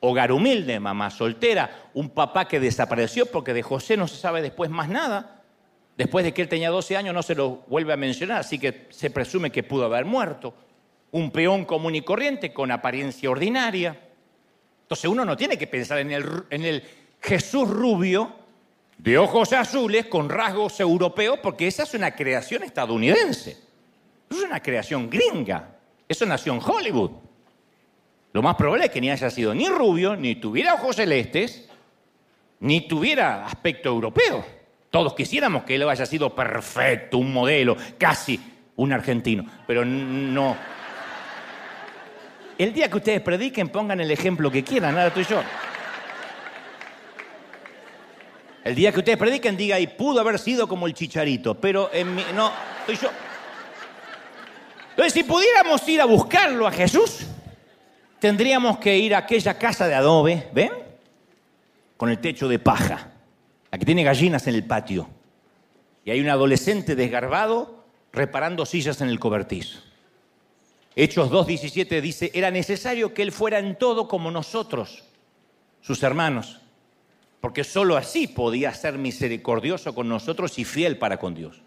[0.00, 4.70] Hogar humilde, mamá soltera, un papá que desapareció porque de José no se sabe después
[4.70, 5.42] más nada.
[5.96, 8.88] Después de que él tenía 12 años no se lo vuelve a mencionar, así que
[8.90, 10.54] se presume que pudo haber muerto
[11.12, 13.96] un peón común y corriente con apariencia ordinaria.
[14.82, 16.82] Entonces uno no tiene que pensar en el,
[17.20, 18.34] Jesús rubio
[18.98, 23.58] de ojos azules con rasgos europeos porque esa es una creación estadounidense.
[24.36, 25.76] Es una creación gringa.
[26.08, 27.10] Eso nació en Hollywood.
[28.32, 31.68] Lo más probable es que ni haya sido ni rubio, ni tuviera ojos celestes,
[32.60, 34.44] ni tuviera aspecto europeo.
[34.90, 38.40] Todos quisiéramos que él haya sido perfecto, un modelo, casi
[38.76, 40.56] un argentino, pero no,
[42.58, 45.42] el día que ustedes prediquen, pongan el ejemplo que quieran, nada estoy yo.
[48.62, 52.14] El día que ustedes prediquen, diga, y pudo haber sido como el chicharito, pero en
[52.14, 53.10] mi, no, estoy yo.
[54.92, 57.20] Entonces, si pudiéramos ir a buscarlo a Jesús,
[58.18, 60.70] tendríamos que ir a aquella casa de adobe, ¿ven?
[61.96, 63.10] Con el techo de paja,
[63.70, 65.08] la que tiene gallinas en el patio.
[66.04, 69.80] Y hay un adolescente desgarbado reparando sillas en el cobertizo.
[70.94, 75.04] Hechos 2.17 dice, era necesario que Él fuera en todo como nosotros,
[75.80, 76.60] sus hermanos,
[77.40, 81.62] porque sólo así podía ser misericordioso con nosotros y fiel para con Dios.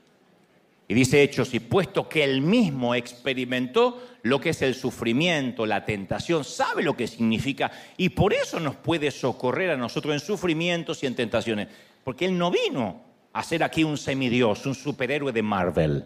[0.88, 5.84] Y dice Hechos, y puesto que Él mismo experimentó lo que es el sufrimiento, la
[5.84, 11.02] tentación, sabe lo que significa, y por eso nos puede socorrer a nosotros en sufrimientos
[11.04, 11.68] y en tentaciones,
[12.04, 13.02] porque Él no vino
[13.34, 16.06] a ser aquí un semidios, un superhéroe de Marvel.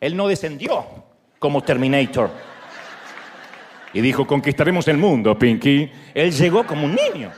[0.00, 0.84] Él no descendió
[1.38, 2.30] como Terminator.
[3.92, 5.90] Y dijo, conquistaremos el mundo, Pinky.
[6.14, 7.30] Él llegó como un niño.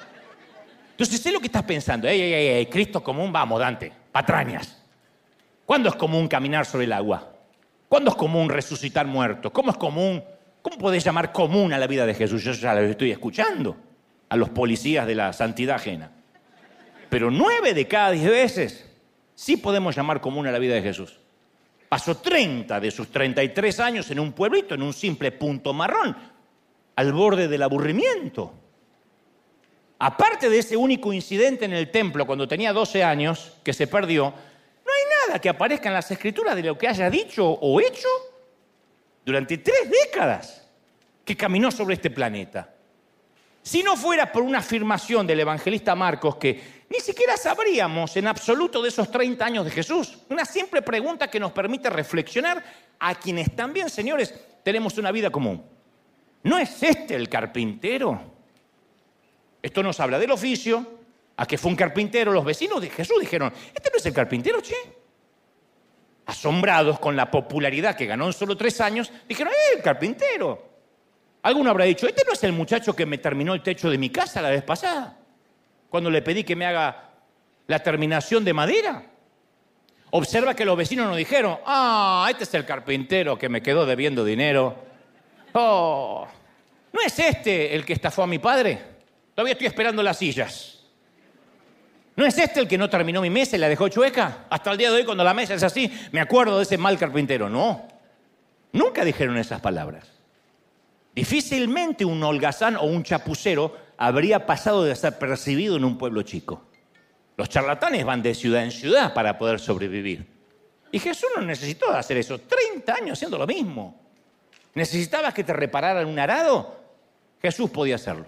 [0.92, 2.08] Entonces sé lo que estás pensando.
[2.08, 4.85] Ey, ey, ey, Cristo común, vamos, Dante, patrañas.
[5.66, 7.32] ¿Cuándo es común caminar sobre el agua?
[7.88, 9.50] ¿Cuándo es común resucitar muertos?
[9.50, 10.22] ¿Cómo es común?
[10.62, 12.42] ¿Cómo podés llamar común a la vida de Jesús?
[12.44, 13.76] Yo ya lo estoy escuchando
[14.28, 16.12] a los policías de la santidad ajena.
[17.10, 18.90] Pero nueve de cada diez veces
[19.34, 21.18] sí podemos llamar común a la vida de Jesús.
[21.88, 26.16] Pasó 30 de sus 33 años en un pueblito, en un simple punto marrón,
[26.94, 28.54] al borde del aburrimiento.
[29.98, 34.34] Aparte de ese único incidente en el templo cuando tenía 12 años, que se perdió,
[35.40, 38.08] que aparezca en las escrituras de lo que haya dicho o hecho
[39.24, 40.66] durante tres décadas
[41.24, 42.72] que caminó sobre este planeta.
[43.62, 48.80] Si no fuera por una afirmación del evangelista Marcos que ni siquiera sabríamos en absoluto
[48.80, 52.62] de esos 30 años de Jesús, una simple pregunta que nos permite reflexionar
[53.00, 55.64] a quienes también, señores, tenemos una vida común.
[56.44, 58.20] ¿No es este el carpintero?
[59.60, 61.00] Esto nos habla del oficio,
[61.36, 62.32] a que fue un carpintero.
[62.32, 64.76] Los vecinos de Jesús dijeron, ¿este no es el carpintero, che?
[66.26, 70.66] Asombrados con la popularidad que ganó en solo tres años, dijeron, ¡eh, el carpintero!
[71.42, 74.10] Alguno habrá dicho, este no es el muchacho que me terminó el techo de mi
[74.10, 75.16] casa la vez pasada,
[75.88, 77.10] cuando le pedí que me haga
[77.68, 79.04] la terminación de madera.
[80.10, 84.24] Observa que los vecinos nos dijeron, ah, este es el carpintero que me quedó debiendo
[84.24, 84.76] dinero.
[85.52, 86.26] Oh,
[86.92, 88.80] ¿no es este el que estafó a mi padre?
[89.34, 90.75] Todavía estoy esperando las sillas.
[92.16, 94.46] ¿No es este el que no terminó mi mesa y la dejó chueca?
[94.48, 96.98] Hasta el día de hoy, cuando la mesa es así, me acuerdo de ese mal
[96.98, 97.50] carpintero.
[97.50, 97.86] No,
[98.72, 100.08] nunca dijeron esas palabras.
[101.14, 106.64] Difícilmente un holgazán o un chapucero habría pasado de ser percibido en un pueblo chico.
[107.36, 110.26] Los charlatanes van de ciudad en ciudad para poder sobrevivir.
[110.90, 112.38] Y Jesús no necesitó hacer eso.
[112.40, 114.00] 30 años haciendo lo mismo.
[114.74, 116.80] ¿Necesitabas que te repararan un arado?
[117.42, 118.26] Jesús podía hacerlo.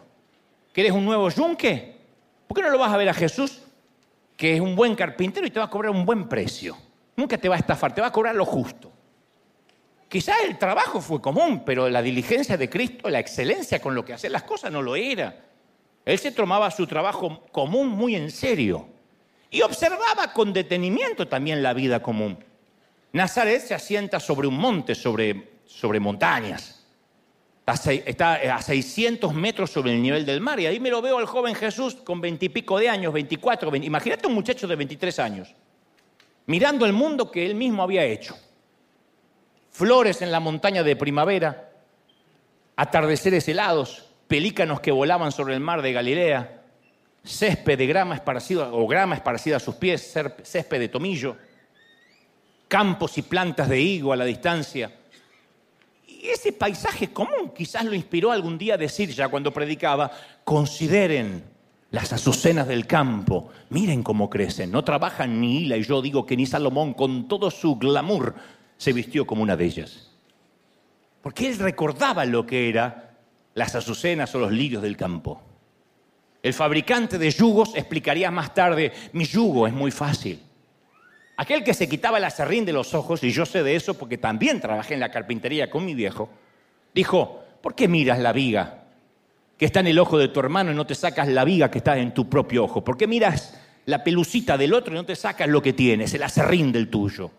[0.74, 1.96] ¿Quieres un nuevo yunque?
[2.46, 3.62] ¿Por qué no lo vas a ver a Jesús,
[4.38, 6.79] que es un buen carpintero y te va a cobrar un buen precio?
[7.16, 8.92] Nunca te va a estafar, te va a cobrar lo justo.
[10.09, 14.14] Quizás el trabajo fue común, pero la diligencia de Cristo, la excelencia con lo que
[14.14, 15.44] hacía las cosas no lo era.
[16.05, 18.88] Él se tomaba su trabajo común muy en serio
[19.51, 22.42] y observaba con detenimiento también la vida común.
[23.12, 26.78] Nazaret se asienta sobre un monte, sobre, sobre montañas.
[27.75, 30.59] Está a 600 metros sobre el nivel del mar.
[30.59, 33.75] Y ahí me lo veo al joven Jesús con veintipico de años, 24.
[33.77, 35.55] imagínate un muchacho de 23 años,
[36.47, 38.37] mirando el mundo que él mismo había hecho
[39.79, 41.71] flores en la montaña de primavera,
[42.75, 46.63] atardeceres helados, pelícanos que volaban sobre el mar de Galilea,
[47.23, 51.37] césped de grama esparcida o grama esparcida a sus pies, césped de tomillo,
[52.67, 54.91] campos y plantas de higo a la distancia.
[56.23, 60.11] Ese paisaje común quizás lo inspiró algún día a decir ya cuando predicaba,
[60.45, 61.45] consideren
[61.91, 66.37] las azucenas del campo, miren cómo crecen, no trabajan ni hila y yo digo que
[66.37, 68.35] ni Salomón con todo su glamour
[68.77, 70.11] se vistió como una de ellas.
[71.23, 73.17] Porque él recordaba lo que era
[73.55, 75.43] las azucenas o los lirios del campo.
[76.43, 80.41] El fabricante de yugos explicaría más tarde, mi yugo es muy fácil.
[81.40, 84.18] Aquel que se quitaba el acerrín de los ojos, y yo sé de eso porque
[84.18, 86.29] también trabajé en la carpintería con mi viejo,
[86.92, 88.83] dijo, ¿por qué miras la viga
[89.57, 91.79] que está en el ojo de tu hermano y no te sacas la viga que
[91.79, 92.83] está en tu propio ojo?
[92.83, 96.24] ¿Por qué miras la pelucita del otro y no te sacas lo que tienes, el
[96.24, 97.31] acerrín del tuyo?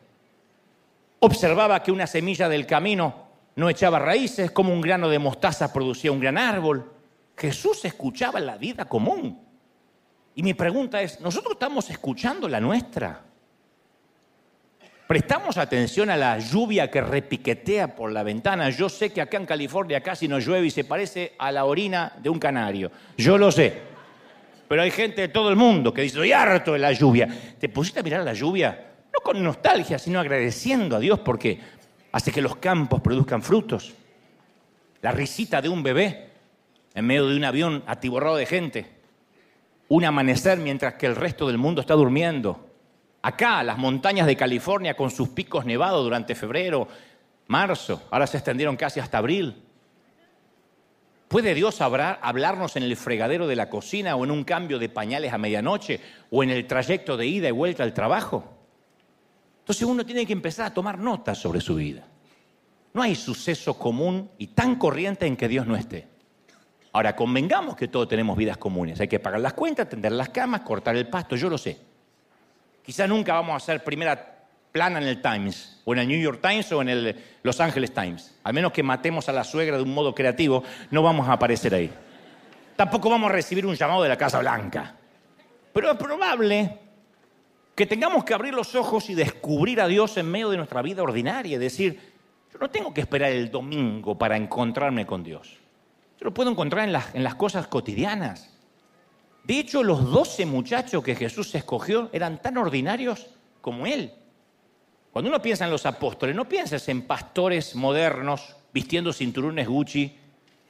[1.20, 6.14] Observaba que una semilla del camino no echaba raíces, como un grano de mostaza producía
[6.14, 6.90] un gran árbol.
[7.36, 9.42] Jesús escuchaba la vida común.
[10.36, 13.26] Y mi pregunta es, ¿nosotros estamos escuchando la nuestra?
[15.10, 18.70] ¿Prestamos atención a la lluvia que repiquetea por la ventana?
[18.70, 22.14] Yo sé que acá en California casi no llueve y se parece a la orina
[22.22, 22.92] de un canario.
[23.18, 23.74] Yo lo sé.
[24.68, 27.28] Pero hay gente de todo el mundo que dice, estoy harto de la lluvia.
[27.60, 28.86] ¿Te pusiste a mirar la lluvia?
[29.12, 31.60] no con nostalgia, sino agradeciendo a Dios porque
[32.12, 33.96] hace que los campos produzcan frutos.
[35.02, 36.30] La risita de un bebé
[36.94, 38.86] en medio de un avión atiborrado de gente.
[39.88, 42.69] Un amanecer mientras que el resto del mundo está durmiendo.
[43.22, 46.88] Acá, las montañas de California con sus picos nevados durante febrero,
[47.48, 49.64] marzo, ahora se extendieron casi hasta abril.
[51.28, 55.32] ¿Puede Dios hablarnos en el fregadero de la cocina o en un cambio de pañales
[55.32, 56.00] a medianoche
[56.32, 58.46] o en el trayecto de ida y vuelta al trabajo?
[59.60, 62.08] Entonces uno tiene que empezar a tomar notas sobre su vida.
[62.94, 66.08] No hay suceso común y tan corriente en que Dios no esté.
[66.92, 69.00] Ahora, convengamos que todos tenemos vidas comunes.
[69.00, 71.78] Hay que pagar las cuentas, tender las camas, cortar el pasto, yo lo sé.
[72.90, 76.40] Quizá nunca vamos a ser primera plana en el Times, o en el New York
[76.42, 78.36] Times o en el Los Angeles Times.
[78.44, 81.76] Al menos que matemos a la suegra de un modo creativo, no vamos a aparecer
[81.76, 81.94] ahí.
[82.76, 84.96] Tampoco vamos a recibir un llamado de la Casa Blanca.
[85.72, 86.80] Pero es probable
[87.76, 91.04] que tengamos que abrir los ojos y descubrir a Dios en medio de nuestra vida
[91.04, 92.00] ordinaria y decir,
[92.52, 95.60] yo no tengo que esperar el domingo para encontrarme con Dios.
[96.20, 98.49] Yo lo puedo encontrar en las, en las cosas cotidianas.
[99.44, 103.28] De hecho, los doce muchachos que Jesús escogió eran tan ordinarios
[103.62, 104.14] como Él.
[105.12, 110.16] Cuando uno piensa en los apóstoles, no pienses en pastores modernos vistiendo cinturones Gucci,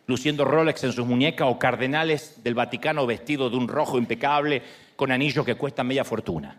[0.08, 4.62] luciendo Rolex en sus muñecas o cardenales del Vaticano vestidos de un rojo impecable
[4.96, 6.58] con anillos que cuestan media fortuna.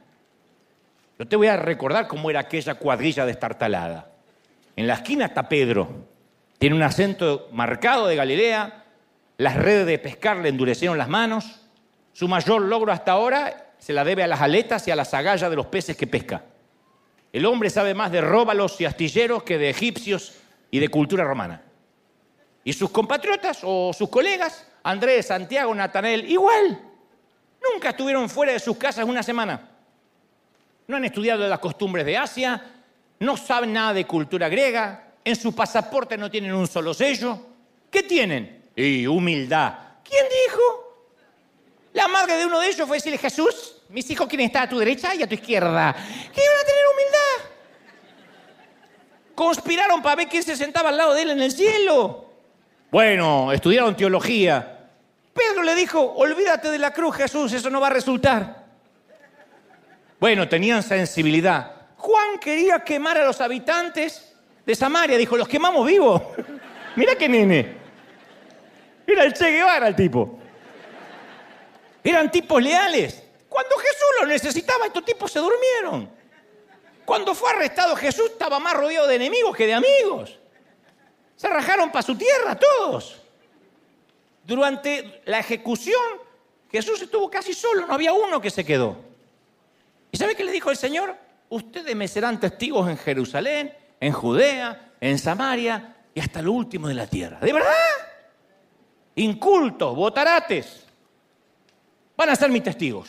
[1.19, 4.11] Yo te voy a recordar cómo era aquella cuadrilla destartalada.
[4.77, 6.07] En la esquina está Pedro,
[6.59, 8.85] tiene un acento marcado de Galilea,
[9.37, 11.60] las redes de pescar le endurecieron las manos,
[12.13, 15.49] su mayor logro hasta ahora se la debe a las aletas y a las agallas
[15.49, 16.45] de los peces que pesca.
[17.33, 20.35] El hombre sabe más de róbalos y astilleros que de egipcios
[20.71, 21.63] y de cultura romana.
[22.65, 26.79] Y sus compatriotas o sus colegas, Andrés, Santiago, Natanael, igual.
[27.73, 29.69] Nunca estuvieron fuera de sus casas una semana.
[30.87, 32.63] No han estudiado las costumbres de Asia,
[33.21, 37.39] no saben nada de cultura griega, en su pasaporte no tienen un solo sello.
[37.91, 38.71] ¿Qué tienen?
[38.75, 39.75] Y humildad.
[40.03, 40.90] ¿Quién dijo?
[41.93, 44.79] La madre de uno de ellos fue decirle, Jesús, mis hijos quieren estar a tu
[44.79, 45.95] derecha y a tu izquierda.
[45.95, 47.51] ¿Qué iban a tener humildad?
[49.35, 52.27] Conspiraron para ver quién se sentaba al lado de él en el cielo.
[52.91, 54.89] Bueno, estudiaron teología.
[55.33, 58.67] Pedro le dijo, olvídate de la cruz, Jesús, eso no va a resultar.
[60.19, 61.73] Bueno, tenían sensibilidad.
[61.97, 64.35] Juan quería quemar a los habitantes
[64.67, 65.17] de Samaria.
[65.17, 66.23] Dijo, los quemamos vivos.
[66.97, 67.75] Mira qué nene.
[69.07, 70.40] Era el Che Guevara el tipo.
[72.03, 73.23] Eran tipos leales.
[73.49, 76.11] Cuando Jesús los necesitaba, estos tipos se durmieron.
[77.05, 80.39] Cuando fue arrestado Jesús estaba más rodeado de enemigos que de amigos.
[81.37, 83.21] Se rajaron para su tierra todos.
[84.45, 86.01] Durante la ejecución,
[86.71, 88.97] Jesús estuvo casi solo, no había uno que se quedó.
[90.13, 91.17] ¿Y sabe qué le dijo el Señor?
[91.49, 96.95] Ustedes me serán testigos en Jerusalén, en Judea, en Samaria y hasta lo último de
[96.95, 97.41] la tierra.
[97.41, 97.75] ¿De verdad?
[99.17, 100.80] Incultos, botarates
[102.21, 103.09] van a ser mis testigos.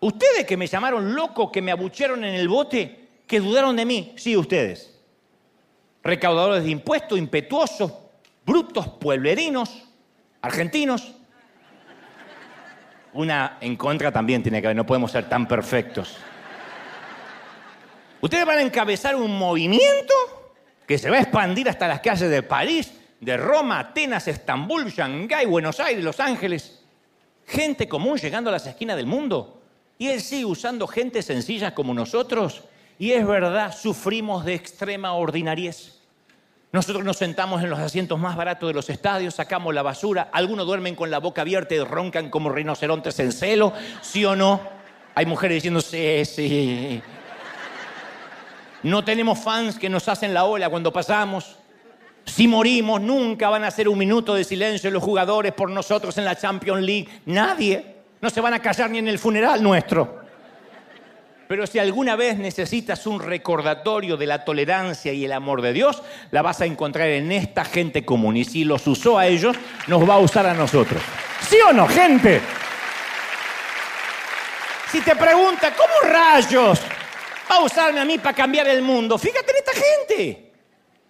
[0.00, 4.12] Ustedes que me llamaron loco, que me abuchearon en el bote, que dudaron de mí,
[4.18, 5.00] sí, ustedes.
[6.02, 7.90] Recaudadores de impuestos, impetuosos,
[8.44, 9.88] brutos, pueblerinos,
[10.42, 11.14] argentinos.
[13.14, 16.18] Una en contra también tiene que haber, no podemos ser tan perfectos.
[18.20, 20.12] Ustedes van a encabezar un movimiento
[20.86, 25.46] que se va a expandir hasta las calles de París, de Roma, Atenas, Estambul, Shanghái,
[25.46, 26.77] Buenos Aires, Los Ángeles
[27.48, 29.60] gente común llegando a las esquinas del mundo.
[29.98, 32.62] Y Él sigue usando gente sencilla como nosotros.
[32.98, 35.98] Y es verdad, sufrimos de extrema ordinariez.
[36.70, 40.66] Nosotros nos sentamos en los asientos más baratos de los estadios, sacamos la basura, algunos
[40.66, 44.60] duermen con la boca abierta y roncan como rinocerontes en celo, ¿sí o no?
[45.14, 47.02] Hay mujeres diciendo, sí, sí.
[48.82, 51.56] No tenemos fans que nos hacen la ola cuando pasamos.
[52.28, 56.24] Si morimos, nunca van a hacer un minuto de silencio los jugadores por nosotros en
[56.24, 57.08] la Champions League.
[57.26, 57.96] Nadie.
[58.20, 60.18] No se van a callar ni en el funeral nuestro.
[61.48, 66.02] Pero si alguna vez necesitas un recordatorio de la tolerancia y el amor de Dios,
[66.30, 68.36] la vas a encontrar en esta gente común.
[68.36, 69.56] Y si los usó a ellos,
[69.86, 71.00] nos va a usar a nosotros.
[71.40, 72.42] ¿Sí o no, gente?
[74.92, 76.80] Si te pregunta, ¿cómo rayos
[77.50, 79.16] va a usarme a mí para cambiar el mundo?
[79.16, 80.47] Fíjate en esta gente.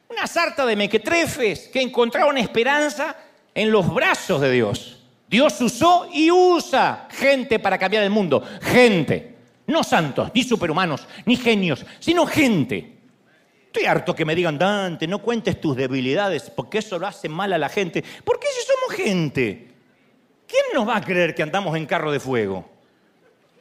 [0.08, 3.16] Una sarta de mequetrefes que encontraron esperanza
[3.54, 4.98] en los brazos de Dios.
[5.28, 8.42] Dios usó y usa gente para cambiar el mundo.
[8.62, 9.36] Gente.
[9.66, 12.96] No santos, ni superhumanos, ni genios, sino gente.
[13.66, 17.52] Estoy harto que me digan, Dante, no cuentes tus debilidades, porque eso lo hace mal
[17.52, 18.02] a la gente.
[18.24, 19.68] ¿Por qué si somos gente?
[20.46, 22.66] ¿Quién nos va a creer que andamos en carro de fuego?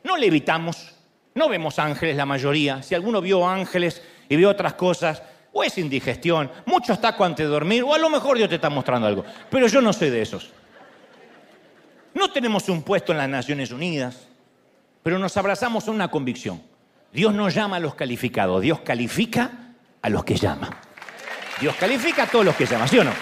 [0.05, 0.93] No levitamos,
[1.35, 2.81] no vemos ángeles la mayoría.
[2.81, 5.21] Si alguno vio ángeles y vio otras cosas,
[5.57, 8.69] o es indigestión, muchos tacos antes de dormir, o a lo mejor Dios te está
[8.69, 9.25] mostrando algo.
[9.49, 10.51] Pero yo no soy de esos.
[12.13, 14.27] No tenemos un puesto en las Naciones Unidas,
[15.01, 16.61] pero nos abrazamos a una convicción.
[17.11, 19.49] Dios no llama a los calificados, Dios califica
[19.99, 20.79] a los que llama.
[21.59, 23.13] Dios califica a todos los que llaman, ¿sí o no?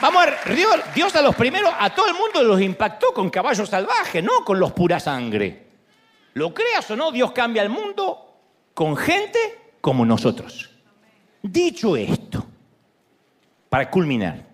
[0.00, 0.38] Vamos a ver,
[0.96, 4.58] Dios a los primeros, a todo el mundo los impactó con caballos salvajes, no con
[4.58, 5.68] los pura sangre.
[6.34, 8.27] Lo creas o no, Dios cambia el mundo
[8.78, 9.40] con gente
[9.80, 10.70] como nosotros.
[11.42, 12.46] Dicho esto,
[13.68, 14.46] para culminar,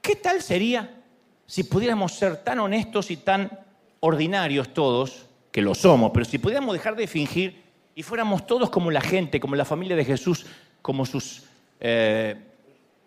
[0.00, 1.02] ¿qué tal sería
[1.44, 3.50] si pudiéramos ser tan honestos y tan
[3.98, 7.60] ordinarios todos, que lo somos, pero si pudiéramos dejar de fingir
[7.96, 10.46] y fuéramos todos como la gente, como la familia de Jesús,
[10.80, 11.42] como sus,
[11.80, 12.36] eh,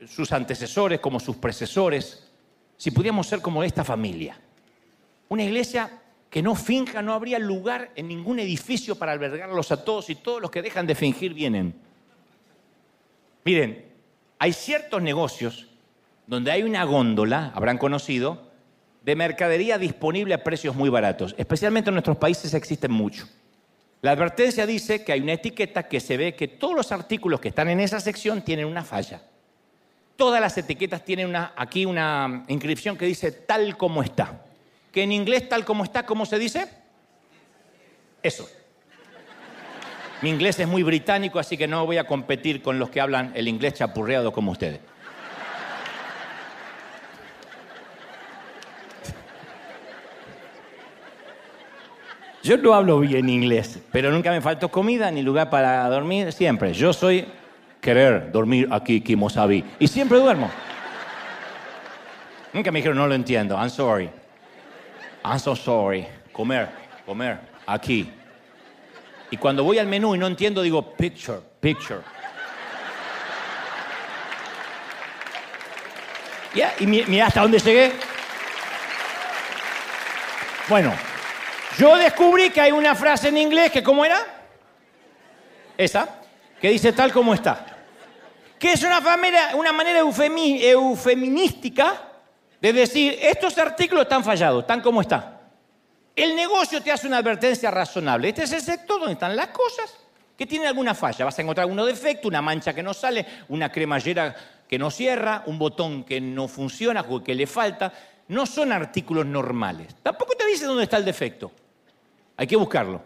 [0.05, 2.28] sus antecesores, como sus precesores,
[2.76, 4.38] si pudiéramos ser como esta familia.
[5.30, 6.01] Una iglesia
[6.32, 10.42] que no finja, no habría lugar en ningún edificio para albergarlos a todos y todos
[10.42, 11.76] los que dejan de fingir vienen.
[13.44, 13.86] Miren,
[14.40, 15.68] hay ciertos negocios
[16.26, 18.50] donde hay una góndola, habrán conocido,
[19.04, 21.36] de mercadería disponible a precios muy baratos.
[21.38, 23.28] Especialmente en nuestros países existen mucho.
[24.02, 27.50] La advertencia dice que hay una etiqueta que se ve que todos los artículos que
[27.50, 29.22] están en esa sección tienen una falla.
[30.16, 34.46] Todas las etiquetas tienen aquí una inscripción que dice tal como está.
[34.92, 36.68] Que en inglés tal como está, ¿cómo se dice?
[38.22, 38.48] Eso.
[40.22, 43.32] Mi inglés es muy británico, así que no voy a competir con los que hablan
[43.34, 44.80] el inglés chapurreado como ustedes.
[52.44, 56.74] Yo no hablo bien inglés, pero nunca me faltó comida ni lugar para dormir, siempre.
[56.74, 57.28] Yo soy
[57.80, 60.50] querer dormir aquí, Kimosabi, y siempre duermo.
[62.54, 64.10] Nunca me dijeron, no lo entiendo, I'm sorry.
[65.24, 66.08] I'm so sorry.
[66.34, 66.70] Comer,
[67.06, 68.12] comer, aquí.
[69.30, 72.02] Y cuando voy al menú y no entiendo, digo, picture, picture.
[76.54, 77.94] Ya, y mira hasta dónde llegué.
[80.68, 80.94] Bueno,
[81.78, 84.20] yo descubrí que hay una frase en inglés que, ¿cómo era?
[85.78, 86.10] Esa,
[86.60, 87.66] que dice tal como está.
[88.60, 92.11] Que es una, manera, una manera eufemística
[92.62, 95.39] de decir, estos artículos están fallados, están como están.
[96.16, 98.30] El negocio te hace una advertencia razonable.
[98.30, 99.97] Este es el sector donde están las cosas
[100.38, 101.26] que tienen alguna falla.
[101.26, 104.36] Vas a encontrar algún defecto, una mancha que no sale, una cremallera
[104.68, 107.91] que no cierra, un botón que no funciona o que le falta.
[108.28, 109.95] No son artículos normales.
[110.03, 111.51] Tampoco te dice dónde está el defecto.
[112.38, 113.01] Hay que buscarlo.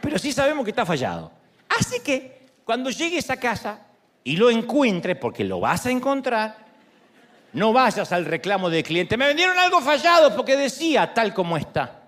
[0.00, 1.30] Pero sí sabemos que está fallado.
[1.68, 3.80] Así que cuando llegues a casa
[4.22, 6.63] y lo encuentres, porque lo vas a encontrar,
[7.54, 9.16] no vayas al reclamo del cliente.
[9.16, 12.02] Me vendieron algo fallado porque decía tal como está.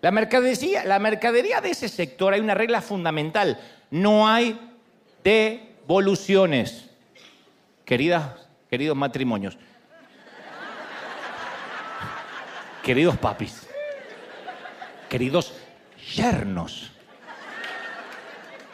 [0.00, 3.58] La mercadería, la mercadería de ese sector hay una regla fundamental.
[3.90, 4.58] No hay
[5.22, 6.90] devoluciones.
[7.84, 8.24] Queridas,
[8.68, 9.56] queridos matrimonios.
[12.82, 13.68] Queridos papis.
[15.08, 15.54] Queridos
[16.16, 16.90] yernos.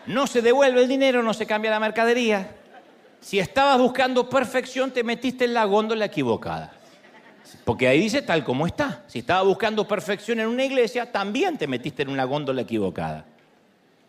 [0.07, 2.51] No se devuelve el dinero, no se cambia la mercadería.
[3.21, 6.73] Si estabas buscando perfección, te metiste en la góndola equivocada.
[7.64, 9.05] Porque ahí dice tal como está.
[9.07, 13.25] Si estabas buscando perfección en una iglesia, también te metiste en una góndola equivocada.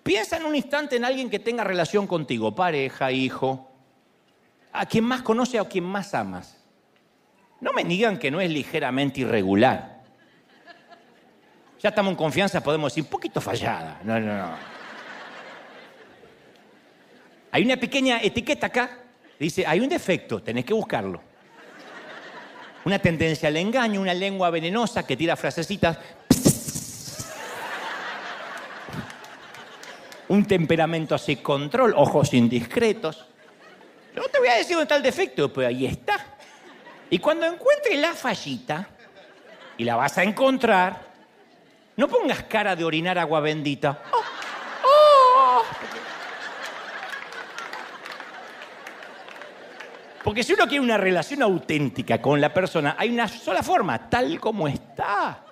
[0.04, 3.70] Piensa en un instante en alguien que tenga relación contigo, pareja, hijo,
[4.72, 6.58] a quien más conoce o a quien más amas.
[7.62, 10.00] No me digan que no es ligeramente irregular.
[11.80, 14.00] Ya estamos en confianza, podemos decir, un poquito fallada.
[14.04, 14.79] No, no, no.
[17.52, 19.00] Hay una pequeña etiqueta acá,
[19.40, 21.22] dice, hay un defecto, tenés que buscarlo.
[22.86, 25.98] Una tendencia al engaño, una lengua venenosa que tira frasecitas.
[30.28, 33.26] Un temperamento así control, ojos indiscretos.
[34.16, 36.38] No te voy a decir dónde está el defecto, pero ahí está.
[37.10, 38.90] Y cuando encuentres la fallita,
[39.80, 41.08] y la vas a encontrar,
[41.96, 44.04] no pongas cara de orinar agua bendita.
[50.24, 54.40] Porque si uno quiere una relación auténtica con la persona, hay una sola forma, tal
[54.40, 55.46] como está.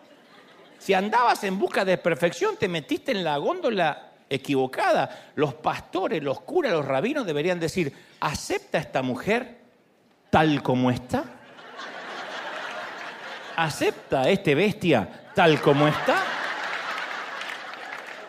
[0.78, 5.32] Si andabas en busca de perfección, te metiste en la góndola equivocada.
[5.36, 9.58] Los pastores, los curas, los rabinos deberían decir, ¿acepta esta mujer
[10.30, 11.24] tal como está?
[13.56, 16.24] ¿Acepta este bestia tal como está?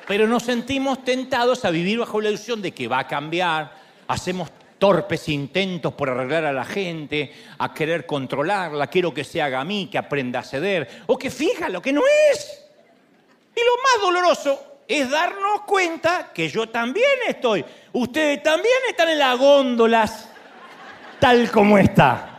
[0.07, 3.73] Pero nos sentimos tentados a vivir bajo la ilusión de que va a cambiar,
[4.07, 9.61] hacemos torpes intentos por arreglar a la gente, a querer controlarla, quiero que se haga
[9.61, 12.03] a mí, que aprenda a ceder, o que fija lo que no
[12.33, 12.65] es.
[13.55, 19.19] Y lo más doloroso es darnos cuenta que yo también estoy, ustedes también están en
[19.19, 20.29] las góndolas,
[21.19, 22.39] tal como está.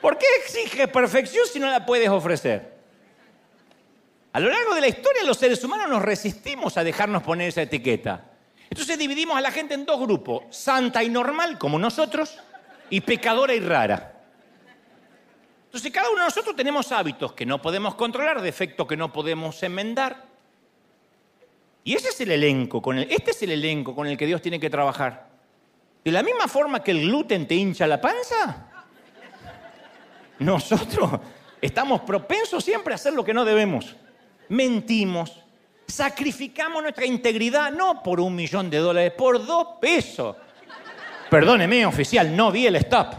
[0.00, 2.74] ¿Por qué exige perfección si no la puedes ofrecer?
[4.34, 7.62] A lo largo de la historia los seres humanos nos resistimos a dejarnos poner esa
[7.62, 8.33] etiqueta.
[8.70, 12.38] Entonces dividimos a la gente en dos grupos, santa y normal como nosotros
[12.90, 14.12] y pecadora y rara.
[15.66, 19.62] Entonces cada uno de nosotros tenemos hábitos que no podemos controlar, defectos que no podemos
[19.62, 20.24] enmendar.
[21.82, 24.40] Y ese es el elenco, con el, este es el elenco con el que Dios
[24.40, 25.28] tiene que trabajar.
[26.02, 28.68] De la misma forma que el gluten te hincha la panza,
[30.38, 31.20] nosotros
[31.60, 33.96] estamos propensos siempre a hacer lo que no debemos
[34.48, 35.43] mentimos,
[35.86, 40.36] sacrificamos nuestra integridad no por un millón de dólares, por dos pesos.
[41.30, 43.14] Perdóneme, oficial, no vi el stop.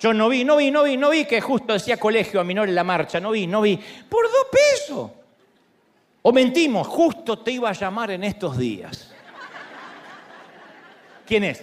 [0.00, 2.68] Yo no vi, no vi, no vi, no vi que justo decía colegio a menor
[2.68, 3.76] en la marcha, no vi, no vi.
[4.08, 5.10] Por dos pesos.
[6.22, 9.12] O mentimos, justo te iba a llamar en estos días.
[11.26, 11.62] ¿Quién es?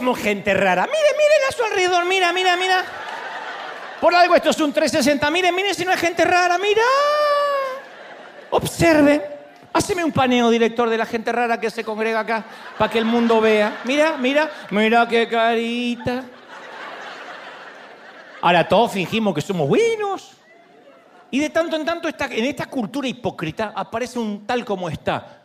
[0.00, 0.86] Somos gente rara.
[0.86, 2.82] Mire, miren a su alrededor, mira, mira, mira.
[4.00, 5.30] Por algo esto es un 360.
[5.30, 6.82] Miren, miren si no hay gente rara, mira.
[8.48, 9.38] Observe.
[9.74, 12.44] Haceme un paneo, director, de la gente rara que se congrega acá,
[12.78, 13.82] para que el mundo vea.
[13.84, 16.24] Mira, mira, mira qué carita.
[18.40, 20.32] Ahora todos fingimos que somos buenos.
[21.30, 25.39] Y de tanto en tanto en esta cultura hipócrita aparece un tal como está,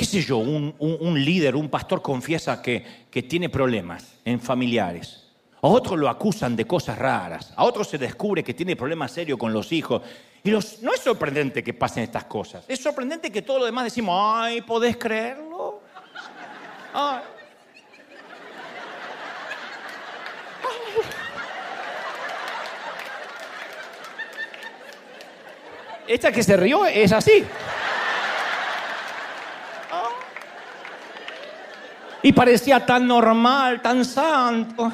[0.00, 5.26] qué sé yo, un, líder, un pastor confiesa que, que tiene problemas en familiares.
[5.60, 7.52] A otros lo acusan de cosas raras.
[7.54, 10.00] A otros se descubre que tiene problemas serios con los hijos.
[10.42, 12.64] Y no es sorprendente que pasen estas cosas.
[12.66, 15.82] Es sorprendente que todo lo demás decimos, ay, ¿podés creerlo?
[16.94, 17.20] Ay.
[26.08, 27.44] Esta que se rió es así.
[32.22, 34.92] Y parecía tan normal, tan santo.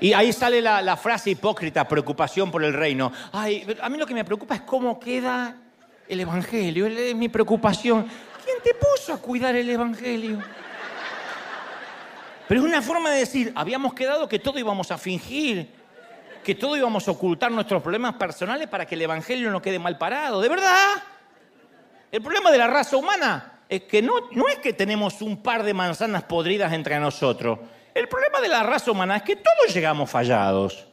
[0.00, 3.10] Y ahí sale la, frase hipócrita, preocupación por el reino.
[3.32, 5.56] Ay, a mí lo que me preocupa es cómo queda
[6.06, 6.86] el Evangelio.
[6.86, 8.06] Es mi preocupación.
[8.44, 10.38] ¿Quién te puso a cuidar el Evangelio?
[12.46, 15.68] Pero es una forma de decir, habíamos quedado que todo íbamos a fingir,
[16.44, 19.96] que todo íbamos a ocultar nuestros problemas personales para que el Evangelio no quede mal
[19.96, 20.42] parado.
[20.42, 21.02] ¿De verdad?
[22.12, 25.62] El problema de la raza humana es que no, no es que tenemos un par
[25.62, 27.58] de manzanas podridas entre nosotros.
[27.94, 30.86] El problema de la raza humana es que todos llegamos fallados.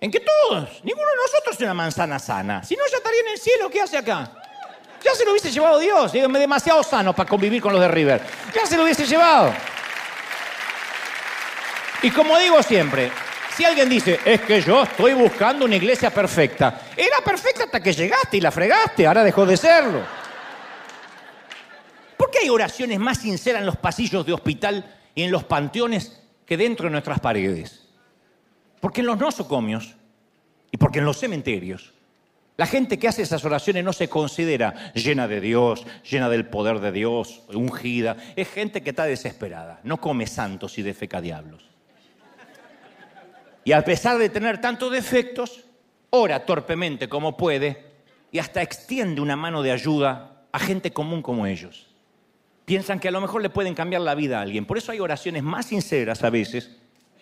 [0.00, 2.62] En que todos, ninguno de nosotros es una manzana sana.
[2.62, 3.68] Si no, ya estaría en el cielo.
[3.68, 4.30] ¿Qué hace acá?
[5.02, 6.12] Ya se lo hubiese llevado Dios.
[6.12, 8.22] Dígame, demasiado sano para convivir con los de River.
[8.54, 9.52] Ya se lo hubiese llevado.
[12.02, 13.10] Y como digo siempre,
[13.56, 17.92] si alguien dice, es que yo estoy buscando una iglesia perfecta, era perfecta hasta que
[17.92, 20.17] llegaste y la fregaste, ahora dejó de serlo.
[22.38, 26.22] ¿Por qué hay oraciones más sinceras en los pasillos de hospital y en los panteones
[26.46, 27.88] que dentro de nuestras paredes?
[28.80, 29.96] Porque en los nosocomios
[30.70, 31.94] y porque en los cementerios
[32.56, 36.78] la gente que hace esas oraciones no se considera llena de Dios, llena del poder
[36.78, 38.16] de Dios, ungida.
[38.36, 41.68] Es gente que está desesperada, no come santos y defeca diablos.
[43.64, 45.64] Y a pesar de tener tantos defectos,
[46.10, 47.84] ora torpemente como puede
[48.30, 51.87] y hasta extiende una mano de ayuda a gente común como ellos
[52.68, 54.66] piensan que a lo mejor le pueden cambiar la vida a alguien.
[54.66, 56.76] Por eso hay oraciones más sinceras a veces,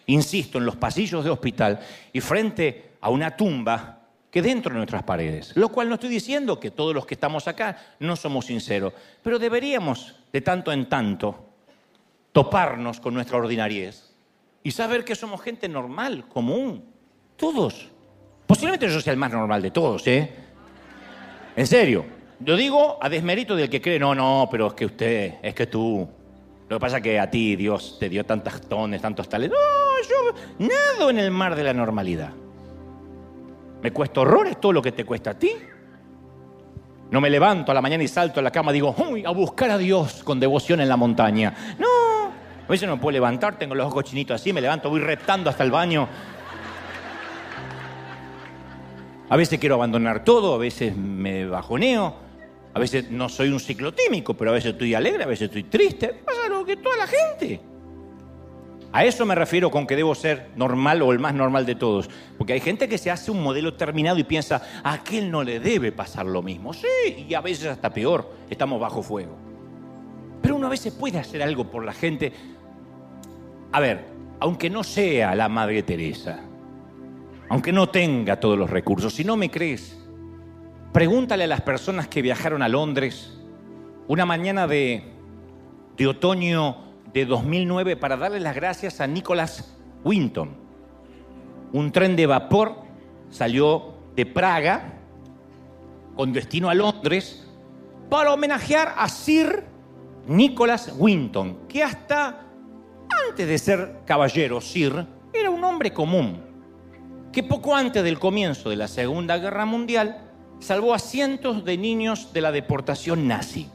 [0.07, 1.79] insisto, en los pasillos de hospital
[2.13, 5.53] y frente a una tumba que dentro de nuestras paredes.
[5.55, 8.93] Lo cual no estoy diciendo que todos los que estamos acá no somos sinceros,
[9.23, 11.47] pero deberíamos de tanto en tanto
[12.33, 14.17] toparnos con nuestra ordinariez
[14.65, 16.85] y saber que somos gente normal, común,
[17.37, 17.89] todos.
[18.49, 20.29] Posiblemente yo sea el más normal de todos, ¿eh?
[21.55, 22.16] En serio.
[22.41, 25.67] Yo digo a desmérito del que cree, no, no, pero es que usted, es que
[25.67, 26.07] tú.
[26.69, 29.51] Lo que pasa es que a ti Dios te dio tantas tones, tantos tales.
[29.51, 29.57] No,
[30.09, 32.33] yo nado en el mar de la normalidad.
[33.83, 35.53] Me cuesta horrores todo lo que te cuesta a ti.
[37.11, 39.31] No me levanto a la mañana y salto a la cama y digo, uy, a
[39.31, 41.55] buscar a Dios con devoción en la montaña.
[41.79, 45.01] No, a veces no me puedo levantar, tengo los ojos chinitos así, me levanto, voy
[45.01, 46.09] reptando hasta el baño.
[49.29, 52.26] A veces quiero abandonar todo, a veces me bajoneo.
[52.77, 56.09] A veces no soy un ciclotímico, pero a veces estoy alegre, a veces estoy triste.
[56.09, 57.59] Pasa lo que toda la gente.
[58.93, 62.11] A eso me refiero con que debo ser normal o el más normal de todos.
[62.37, 65.59] Porque hay gente que se hace un modelo terminado y piensa, a aquel no le
[65.59, 66.75] debe pasar lo mismo.
[66.75, 69.39] Sí, y a veces hasta peor, estamos bajo fuego.
[70.43, 72.31] Pero uno a veces puede hacer algo por la gente.
[73.73, 74.05] A ver,
[74.39, 76.41] aunque no sea la Madre Teresa,
[77.49, 79.97] aunque no tenga todos los recursos, si no me crees,
[80.97, 83.31] Pregúntale a las personas que viajaron a Londres
[84.09, 85.05] una mañana de,
[86.09, 90.57] otoño de 2009 para darle las gracias a Nicholas Winton.
[91.75, 92.77] Un tren de vapor
[93.29, 94.95] salió de Praga
[96.15, 97.47] con destino a Londres
[98.09, 99.65] para homenajear a Sir
[100.27, 102.47] Nicholas Winton, que hasta
[103.29, 106.41] antes de ser caballero, Sir, era un hombre común,
[107.35, 110.23] que poco antes del comienzo de la Segunda Guerra Mundial
[110.61, 113.69] salvó a cientos de niños de la deportación nazi.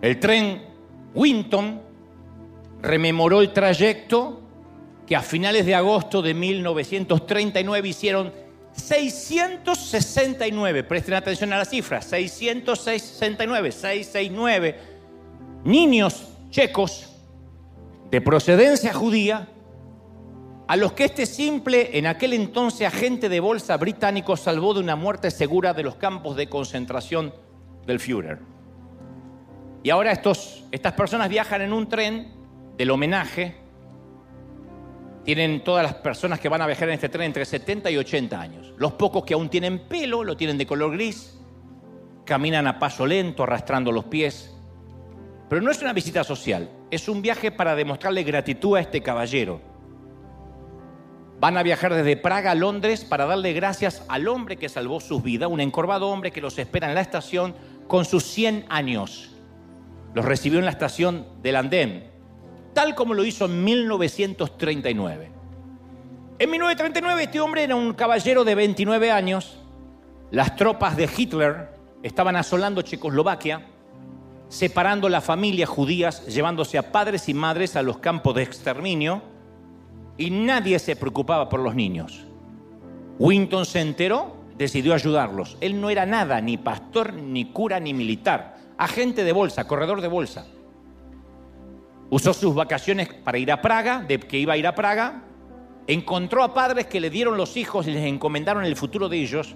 [0.00, 0.62] El tren
[1.14, 1.82] Winton
[2.82, 4.40] rememoró el trayecto
[5.06, 8.32] que a finales de agosto de 1939 hicieron
[8.72, 14.78] 669, presten atención a las cifras, 669, 669
[15.64, 17.10] niños checos
[18.10, 19.48] de procedencia judía
[20.66, 24.96] a los que este simple, en aquel entonces agente de bolsa británico salvó de una
[24.96, 27.34] muerte segura de los campos de concentración
[27.86, 28.38] del Führer.
[29.82, 32.32] Y ahora estos, estas personas viajan en un tren
[32.78, 33.56] del homenaje.
[35.24, 38.40] Tienen todas las personas que van a viajar en este tren entre 70 y 80
[38.40, 38.72] años.
[38.78, 41.38] Los pocos que aún tienen pelo lo tienen de color gris,
[42.24, 44.54] caminan a paso lento, arrastrando los pies.
[45.50, 49.73] Pero no es una visita social, es un viaje para demostrarle gratitud a este caballero
[51.44, 55.22] Van a viajar desde Praga a Londres para darle gracias al hombre que salvó sus
[55.22, 57.54] vidas, un encorvado hombre que los espera en la estación
[57.86, 59.28] con sus 100 años.
[60.14, 62.10] Los recibió en la estación del andén,
[62.72, 65.30] tal como lo hizo en 1939.
[66.38, 69.58] En 1939 este hombre era un caballero de 29 años.
[70.30, 71.68] Las tropas de Hitler
[72.02, 73.66] estaban asolando Checoslovaquia,
[74.48, 79.33] separando las familias judías, llevándose a padres y madres a los campos de exterminio
[80.16, 82.24] y nadie se preocupaba por los niños.
[83.18, 85.56] Winton se enteró, decidió ayudarlos.
[85.60, 88.56] Él no era nada, ni pastor, ni cura, ni militar.
[88.78, 90.46] Agente de bolsa, corredor de bolsa.
[92.10, 95.22] Usó sus vacaciones para ir a Praga, de que iba a ir a Praga.
[95.86, 99.54] Encontró a padres que le dieron los hijos y les encomendaron el futuro de ellos.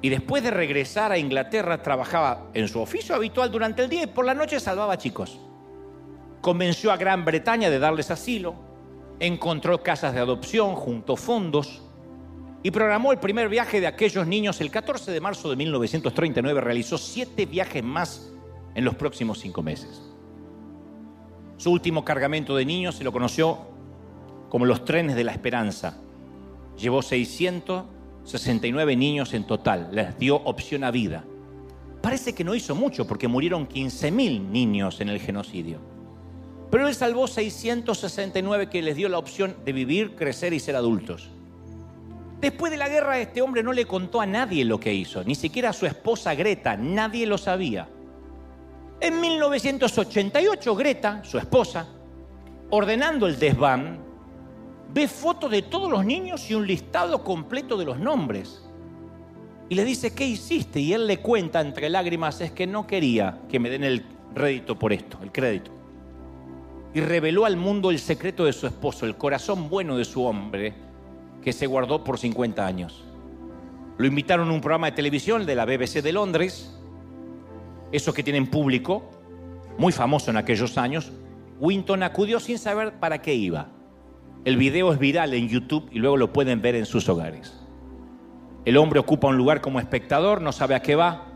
[0.00, 4.08] Y después de regresar a Inglaterra, trabajaba en su oficio habitual durante el día y
[4.08, 5.38] por la noche salvaba chicos.
[6.40, 8.71] Convenció a Gran Bretaña de darles asilo
[9.22, 11.80] encontró casas de adopción, juntó fondos
[12.64, 16.60] y programó el primer viaje de aquellos niños el 14 de marzo de 1939.
[16.60, 18.32] Realizó siete viajes más
[18.74, 20.02] en los próximos cinco meses.
[21.56, 23.58] Su último cargamento de niños se lo conoció
[24.48, 26.00] como los trenes de la esperanza.
[26.76, 31.24] Llevó 669 niños en total, les dio opción a vida.
[32.00, 35.91] Parece que no hizo mucho porque murieron 15.000 niños en el genocidio.
[36.72, 41.28] Pero él salvó 669 que les dio la opción de vivir, crecer y ser adultos.
[42.40, 45.34] Después de la guerra este hombre no le contó a nadie lo que hizo, ni
[45.34, 47.86] siquiera a su esposa Greta, nadie lo sabía.
[49.02, 51.88] En 1988 Greta, su esposa,
[52.70, 53.98] ordenando el desván,
[54.94, 58.62] ve fotos de todos los niños y un listado completo de los nombres.
[59.68, 60.80] Y le dice, ¿qué hiciste?
[60.80, 64.78] Y él le cuenta entre lágrimas, es que no quería que me den el rédito
[64.78, 65.81] por esto, el crédito
[66.94, 70.74] y reveló al mundo el secreto de su esposo, el corazón bueno de su hombre,
[71.42, 73.04] que se guardó por 50 años.
[73.98, 76.78] Lo invitaron a un programa de televisión de la BBC de Londres,
[77.92, 79.10] esos que tienen público,
[79.78, 81.12] muy famoso en aquellos años.
[81.60, 83.68] Winton acudió sin saber para qué iba.
[84.44, 87.58] El video es viral en YouTube y luego lo pueden ver en sus hogares.
[88.64, 91.31] El hombre ocupa un lugar como espectador, no sabe a qué va,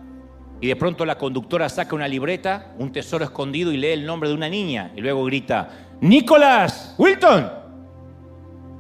[0.61, 4.29] y de pronto la conductora saca una libreta, un tesoro escondido y lee el nombre
[4.29, 5.69] de una niña y luego grita,
[6.01, 7.51] Nicolás Wilton.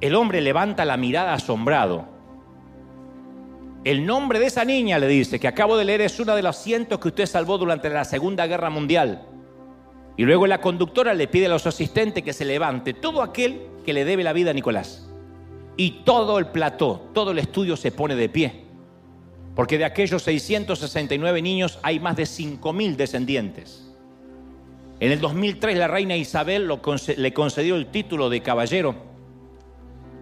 [0.00, 2.06] El hombre levanta la mirada asombrado.
[3.84, 6.56] El nombre de esa niña, le dice, que acabo de leer es una de los
[6.56, 9.22] cientos que usted salvó durante la Segunda Guerra Mundial.
[10.16, 13.92] Y luego la conductora le pide a los asistentes que se levante todo aquel que
[13.92, 15.08] le debe la vida a Nicolás.
[15.76, 18.65] Y todo el plató, todo el estudio se pone de pie
[19.56, 23.90] porque de aquellos 669 niños hay más de 5.000 descendientes.
[25.00, 26.70] En el 2003 la reina Isabel
[27.16, 28.94] le concedió el título de caballero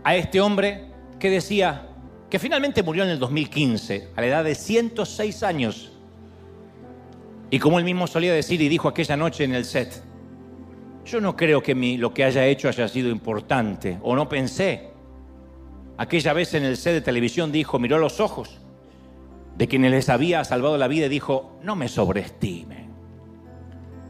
[0.05, 0.85] a este hombre
[1.19, 1.89] que decía
[2.31, 5.93] que finalmente murió en el 2015 a la edad de 106 años.
[7.51, 10.01] Y como él mismo solía decir y dijo aquella noche en el set,
[11.05, 14.91] yo no creo que lo que haya hecho haya sido importante, o no pensé.
[15.99, 18.61] Aquella vez en el set de televisión dijo, miró los ojos
[19.57, 22.93] de quienes les había salvado la vida, dijo, no me sobreestimen.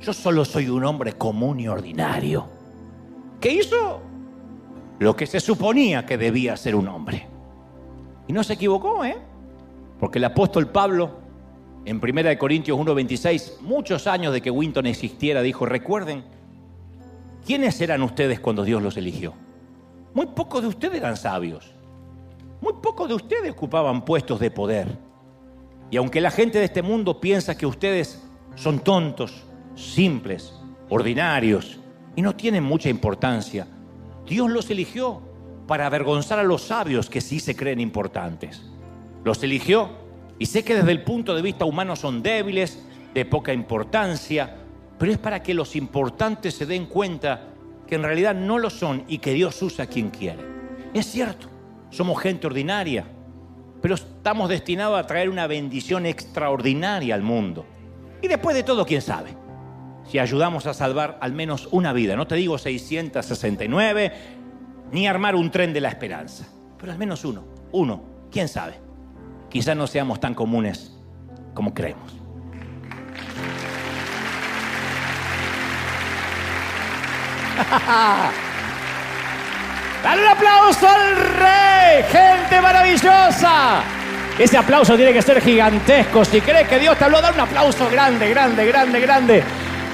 [0.00, 2.46] Yo solo soy un hombre común y ordinario.
[3.40, 4.00] ¿Qué hizo?
[4.98, 7.26] Lo que se suponía que debía ser un hombre.
[8.26, 9.16] Y no se equivocó, ¿eh?
[9.98, 11.10] Porque el apóstol Pablo,
[11.84, 16.24] en 1 Corintios 1:26, muchos años de que Winton existiera, dijo, recuerden,
[17.46, 19.34] ¿quiénes eran ustedes cuando Dios los eligió?
[20.14, 21.74] Muy pocos de ustedes eran sabios.
[22.60, 25.13] Muy pocos de ustedes ocupaban puestos de poder.
[25.94, 28.20] Y aunque la gente de este mundo piensa que ustedes
[28.56, 29.44] son tontos,
[29.76, 30.52] simples,
[30.88, 31.78] ordinarios
[32.16, 33.68] y no tienen mucha importancia,
[34.26, 35.22] Dios los eligió
[35.68, 38.60] para avergonzar a los sabios que sí se creen importantes.
[39.22, 39.90] Los eligió
[40.36, 42.84] y sé que desde el punto de vista humano son débiles,
[43.14, 44.56] de poca importancia,
[44.98, 47.50] pero es para que los importantes se den cuenta
[47.86, 50.42] que en realidad no lo son y que Dios usa a quien quiere.
[50.92, 51.46] Es cierto,
[51.90, 53.06] somos gente ordinaria,
[53.84, 57.66] pero estamos destinados a traer una bendición extraordinaria al mundo.
[58.22, 59.36] Y después de todo, ¿quién sabe?
[60.08, 64.12] Si ayudamos a salvar al menos una vida, no te digo 669,
[64.90, 66.46] ni armar un tren de la esperanza,
[66.78, 68.80] pero al menos uno, uno, ¿quién sabe?
[69.50, 70.98] Quizás no seamos tan comunes
[71.52, 72.10] como creemos.
[80.04, 83.82] Dale un aplauso al rey, gente maravillosa.
[84.38, 86.26] Ese aplauso tiene que ser gigantesco.
[86.26, 89.42] Si crees que Dios te habló, da un aplauso grande, grande, grande, grande.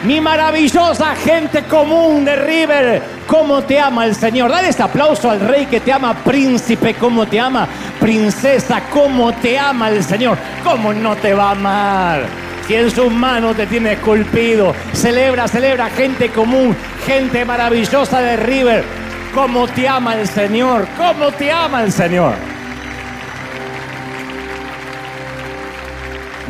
[0.03, 4.51] Mi maravillosa gente común de River, ¿cómo te ama el Señor?
[4.51, 7.69] Dale ese aplauso al rey que te ama, príncipe, ¿cómo te ama?
[8.01, 10.37] Princesa, ¿cómo te ama el Señor?
[10.65, 12.23] ¿Cómo no te va a amar?
[12.67, 14.75] Si en sus manos te tiene esculpido.
[14.93, 16.75] Celebra, celebra, gente común,
[17.07, 19.10] gente maravillosa de River.
[19.35, 20.89] ¿Cómo te ama el Señor?
[20.97, 22.35] ¿Cómo te ama el Señor?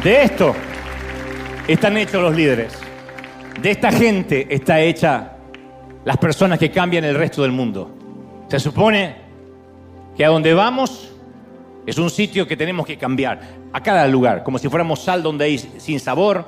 [0.03, 0.55] De esto
[1.69, 2.73] están hechos los líderes.
[3.61, 5.33] De esta gente está hecha
[6.07, 7.95] las personas que cambian el resto del mundo.
[8.49, 9.17] Se supone
[10.17, 11.13] que a donde vamos
[11.85, 13.41] es un sitio que tenemos que cambiar,
[13.75, 16.47] a cada lugar, como si fuéramos sal donde hay sin sabor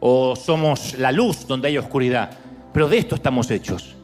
[0.00, 2.30] o somos la luz donde hay oscuridad.
[2.72, 3.94] Pero de esto estamos hechos,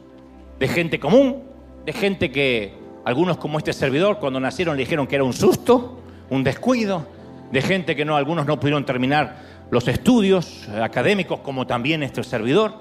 [0.59, 1.52] de gente común,
[1.85, 2.73] de gente que
[3.05, 7.05] algunos como este servidor cuando nacieron le dijeron que era un susto, un descuido,
[7.51, 9.37] de gente que no, algunos no pudieron terminar
[9.69, 12.73] los estudios académicos como también este servidor.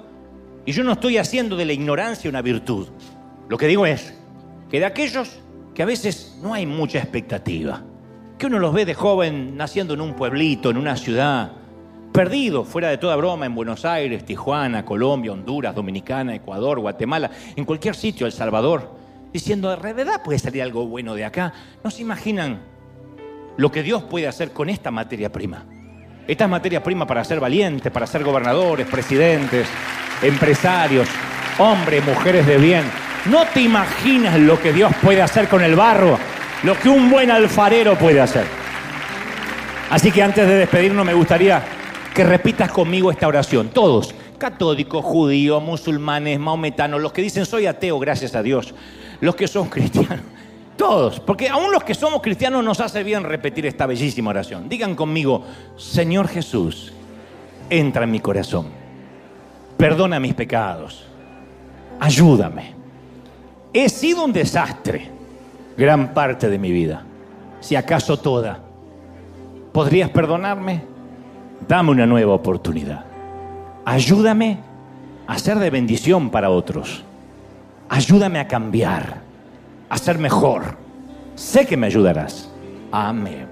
[0.64, 2.88] Y yo no estoy haciendo de la ignorancia una virtud.
[3.48, 4.14] Lo que digo es
[4.70, 5.40] que de aquellos
[5.74, 7.82] que a veces no hay mucha expectativa,
[8.38, 11.52] que uno los ve de joven naciendo en un pueblito, en una ciudad,
[12.12, 17.64] perdido, fuera de toda broma, en Buenos Aires, Tijuana, Colombia, Honduras, Dominicana, Ecuador, Guatemala, en
[17.64, 18.90] cualquier sitio, El Salvador,
[19.32, 21.52] diciendo, de verdad puede salir algo bueno de acá.
[21.82, 22.60] No se imaginan
[23.56, 25.64] lo que Dios puede hacer con esta materia prima.
[26.28, 29.66] Esta es materia prima para ser valientes, para ser gobernadores, presidentes,
[30.22, 31.08] empresarios,
[31.58, 32.84] hombres, mujeres de bien.
[33.26, 36.18] No te imaginas lo que Dios puede hacer con el barro,
[36.62, 38.44] lo que un buen alfarero puede hacer.
[39.90, 41.62] Así que antes de despedirnos me gustaría
[42.12, 43.68] que repitas conmigo esta oración.
[43.68, 48.74] Todos, católicos, judíos, musulmanes, maometanos, los que dicen soy ateo, gracias a Dios,
[49.20, 50.20] los que son cristianos.
[50.76, 54.68] Todos, porque aún los que somos cristianos nos hace bien repetir esta bellísima oración.
[54.68, 55.44] Digan conmigo,
[55.76, 56.92] Señor Jesús,
[57.68, 58.68] entra en mi corazón,
[59.76, 61.04] perdona mis pecados,
[62.00, 62.74] ayúdame.
[63.72, 65.10] He sido un desastre
[65.76, 67.04] gran parte de mi vida,
[67.60, 68.60] si acaso toda.
[69.72, 70.91] ¿Podrías perdonarme?
[71.68, 73.04] Dame una nueva oportunidad.
[73.84, 74.58] Ayúdame
[75.26, 77.04] a ser de bendición para otros.
[77.88, 79.22] Ayúdame a cambiar
[79.92, 80.78] a ser mejor.
[81.34, 82.50] Sé que me ayudarás.
[82.90, 83.46] Amén.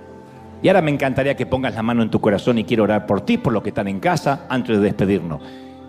[0.63, 3.21] Y ahora me encantaría que pongas la mano en tu corazón y quiero orar por
[3.21, 5.43] ti, por los que están en casa, antes de despedirnos.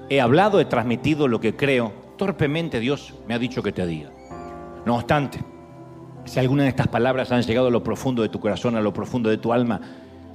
[0.09, 1.93] He hablado, he transmitido lo que creo.
[2.17, 4.09] Torpemente Dios me ha dicho que te diga.
[4.85, 5.39] No obstante,
[6.25, 8.91] si alguna de estas palabras han llegado a lo profundo de tu corazón, a lo
[8.91, 9.79] profundo de tu alma,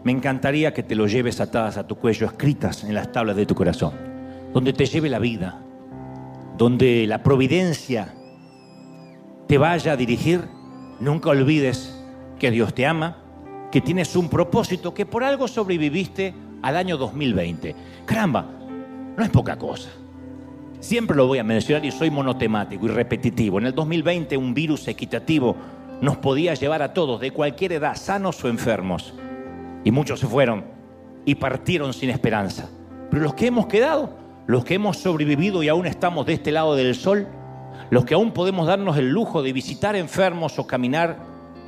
[0.06, 3.44] me encantaría que te lo lleves atadas a tu cuello, escritas en las tablas de
[3.44, 3.92] tu corazón,
[4.54, 5.60] donde te lleve la vida,
[6.56, 8.14] donde la providencia
[9.48, 10.42] te vaya a dirigir,
[11.00, 12.00] nunca olvides
[12.38, 13.16] que Dios te ama,
[13.72, 16.32] que tienes un propósito, que por algo sobreviviste
[16.62, 17.74] al año 2020.
[18.04, 18.46] Caramba,
[19.16, 19.90] no es poca cosa.
[20.78, 23.58] Siempre lo voy a mencionar y soy monotemático y repetitivo.
[23.58, 25.56] En el 2020 un virus equitativo
[26.00, 29.12] nos podía llevar a todos, de cualquier edad, sanos o enfermos.
[29.84, 30.64] Y muchos se fueron
[31.24, 32.68] y partieron sin esperanza.
[33.10, 34.10] Pero los que hemos quedado,
[34.46, 37.26] los que hemos sobrevivido y aún estamos de este lado del sol,
[37.90, 41.18] los que aún podemos darnos el lujo de visitar enfermos o caminar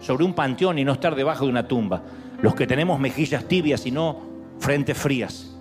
[0.01, 2.03] sobre un panteón y no estar debajo de una tumba,
[2.41, 4.21] los que tenemos mejillas tibias y no
[4.59, 5.57] frentes frías,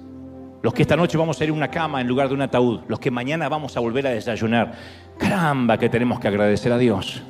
[0.62, 2.82] los que esta noche vamos a ir a una cama en lugar de un ataúd,
[2.88, 4.74] los que mañana vamos a volver a desayunar,
[5.18, 7.22] caramba que tenemos que agradecer a Dios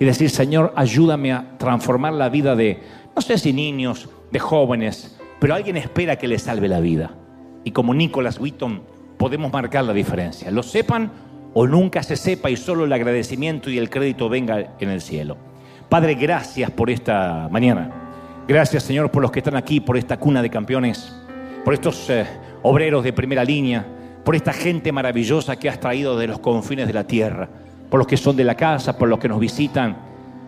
[0.00, 2.82] y decir, Señor, ayúdame a transformar la vida de,
[3.14, 7.12] no sé si niños de jóvenes, pero alguien espera que le salve la vida.
[7.64, 8.82] Y como Nicholas Wheaton
[9.18, 10.50] podemos marcar la diferencia.
[10.50, 11.10] Lo sepan
[11.54, 15.36] o nunca se sepa y solo el agradecimiento y el crédito venga en el cielo.
[15.88, 17.90] Padre, gracias por esta mañana.
[18.46, 21.14] Gracias, Señor, por los que están aquí, por esta cuna de campeones,
[21.64, 22.26] por estos eh,
[22.62, 23.86] obreros de primera línea,
[24.24, 27.48] por esta gente maravillosa que has traído de los confines de la tierra,
[27.90, 29.96] por los que son de la casa, por los que nos visitan,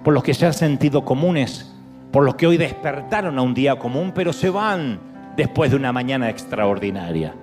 [0.04, 1.74] por los que se han sentido comunes,
[2.10, 4.98] por los que hoy despertaron a un día común, pero se van
[5.36, 7.34] después de una mañana extraordinaria.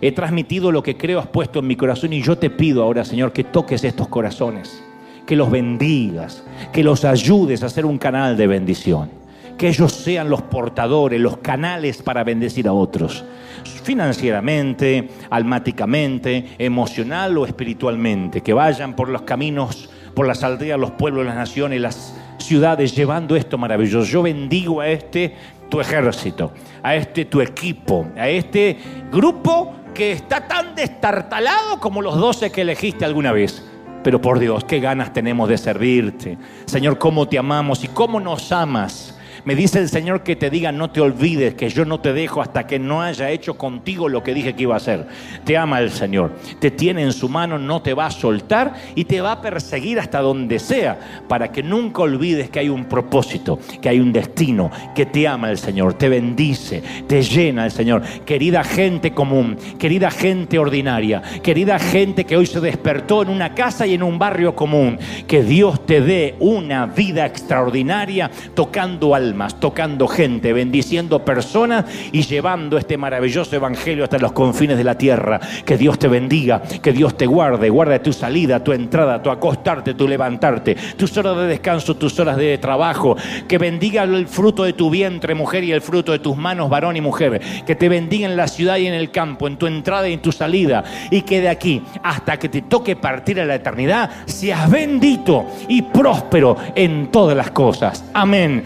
[0.00, 3.04] He transmitido lo que creo has puesto en mi corazón y yo te pido ahora,
[3.04, 4.82] Señor, que toques estos corazones,
[5.26, 9.10] que los bendigas, que los ayudes a ser un canal de bendición,
[9.56, 13.24] que ellos sean los portadores, los canales para bendecir a otros,
[13.64, 21.24] financieramente, almáticamente, emocional o espiritualmente, que vayan por los caminos, por las aldeas, los pueblos,
[21.24, 22.14] las naciones, las
[22.46, 24.10] ciudades, llevando esto maravilloso.
[24.10, 25.34] Yo bendigo a este
[25.68, 28.76] tu ejército, a este tu equipo, a este
[29.10, 33.64] grupo que está tan destartalado como los doce que elegiste alguna vez.
[34.04, 36.38] Pero por Dios, qué ganas tenemos de servirte.
[36.66, 39.15] Señor, cómo te amamos y cómo nos amas.
[39.46, 42.42] Me dice el Señor que te diga, no te olvides que yo no te dejo
[42.42, 45.06] hasta que no haya hecho contigo lo que dije que iba a hacer.
[45.44, 49.04] Te ama el Señor, te tiene en su mano, no te va a soltar y
[49.04, 53.60] te va a perseguir hasta donde sea, para que nunca olvides que hay un propósito,
[53.80, 58.02] que hay un destino, que te ama el Señor, te bendice, te llena el Señor.
[58.24, 63.86] Querida gente común, querida gente ordinaria, querida gente que hoy se despertó en una casa
[63.86, 70.08] y en un barrio común, que Dios te dé una vida extraordinaria tocando al tocando
[70.08, 75.40] gente, bendiciendo personas y llevando este maravilloso evangelio hasta los confines de la tierra.
[75.64, 79.94] Que Dios te bendiga, que Dios te guarde, guarde tu salida, tu entrada, tu acostarte,
[79.94, 83.16] tu levantarte, tus horas de descanso, tus horas de trabajo.
[83.46, 86.96] Que bendiga el fruto de tu vientre, mujer, y el fruto de tus manos, varón
[86.96, 87.40] y mujer.
[87.66, 90.22] Que te bendiga en la ciudad y en el campo, en tu entrada y en
[90.22, 90.84] tu salida.
[91.10, 95.82] Y que de aquí hasta que te toque partir a la eternidad, seas bendito y
[95.82, 98.04] próspero en todas las cosas.
[98.14, 98.64] Amén.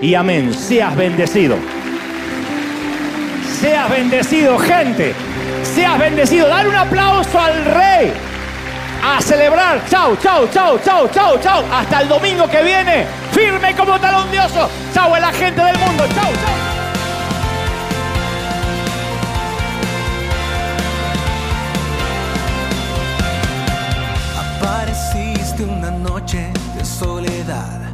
[0.00, 0.52] Y amén.
[0.52, 1.56] Seas bendecido.
[3.60, 5.14] Seas bendecido, gente.
[5.62, 6.48] Seas bendecido.
[6.48, 8.12] Dar un aplauso al rey.
[9.02, 9.80] A celebrar.
[9.88, 11.64] Chau, chau, chau, chau, chau, chau.
[11.72, 13.06] Hasta el domingo que viene.
[13.32, 14.68] Firme como talón de oso.
[14.92, 16.04] Chau a la gente del mundo.
[16.14, 16.54] Chau, chau.
[24.60, 27.93] Apareciste una noche de soledad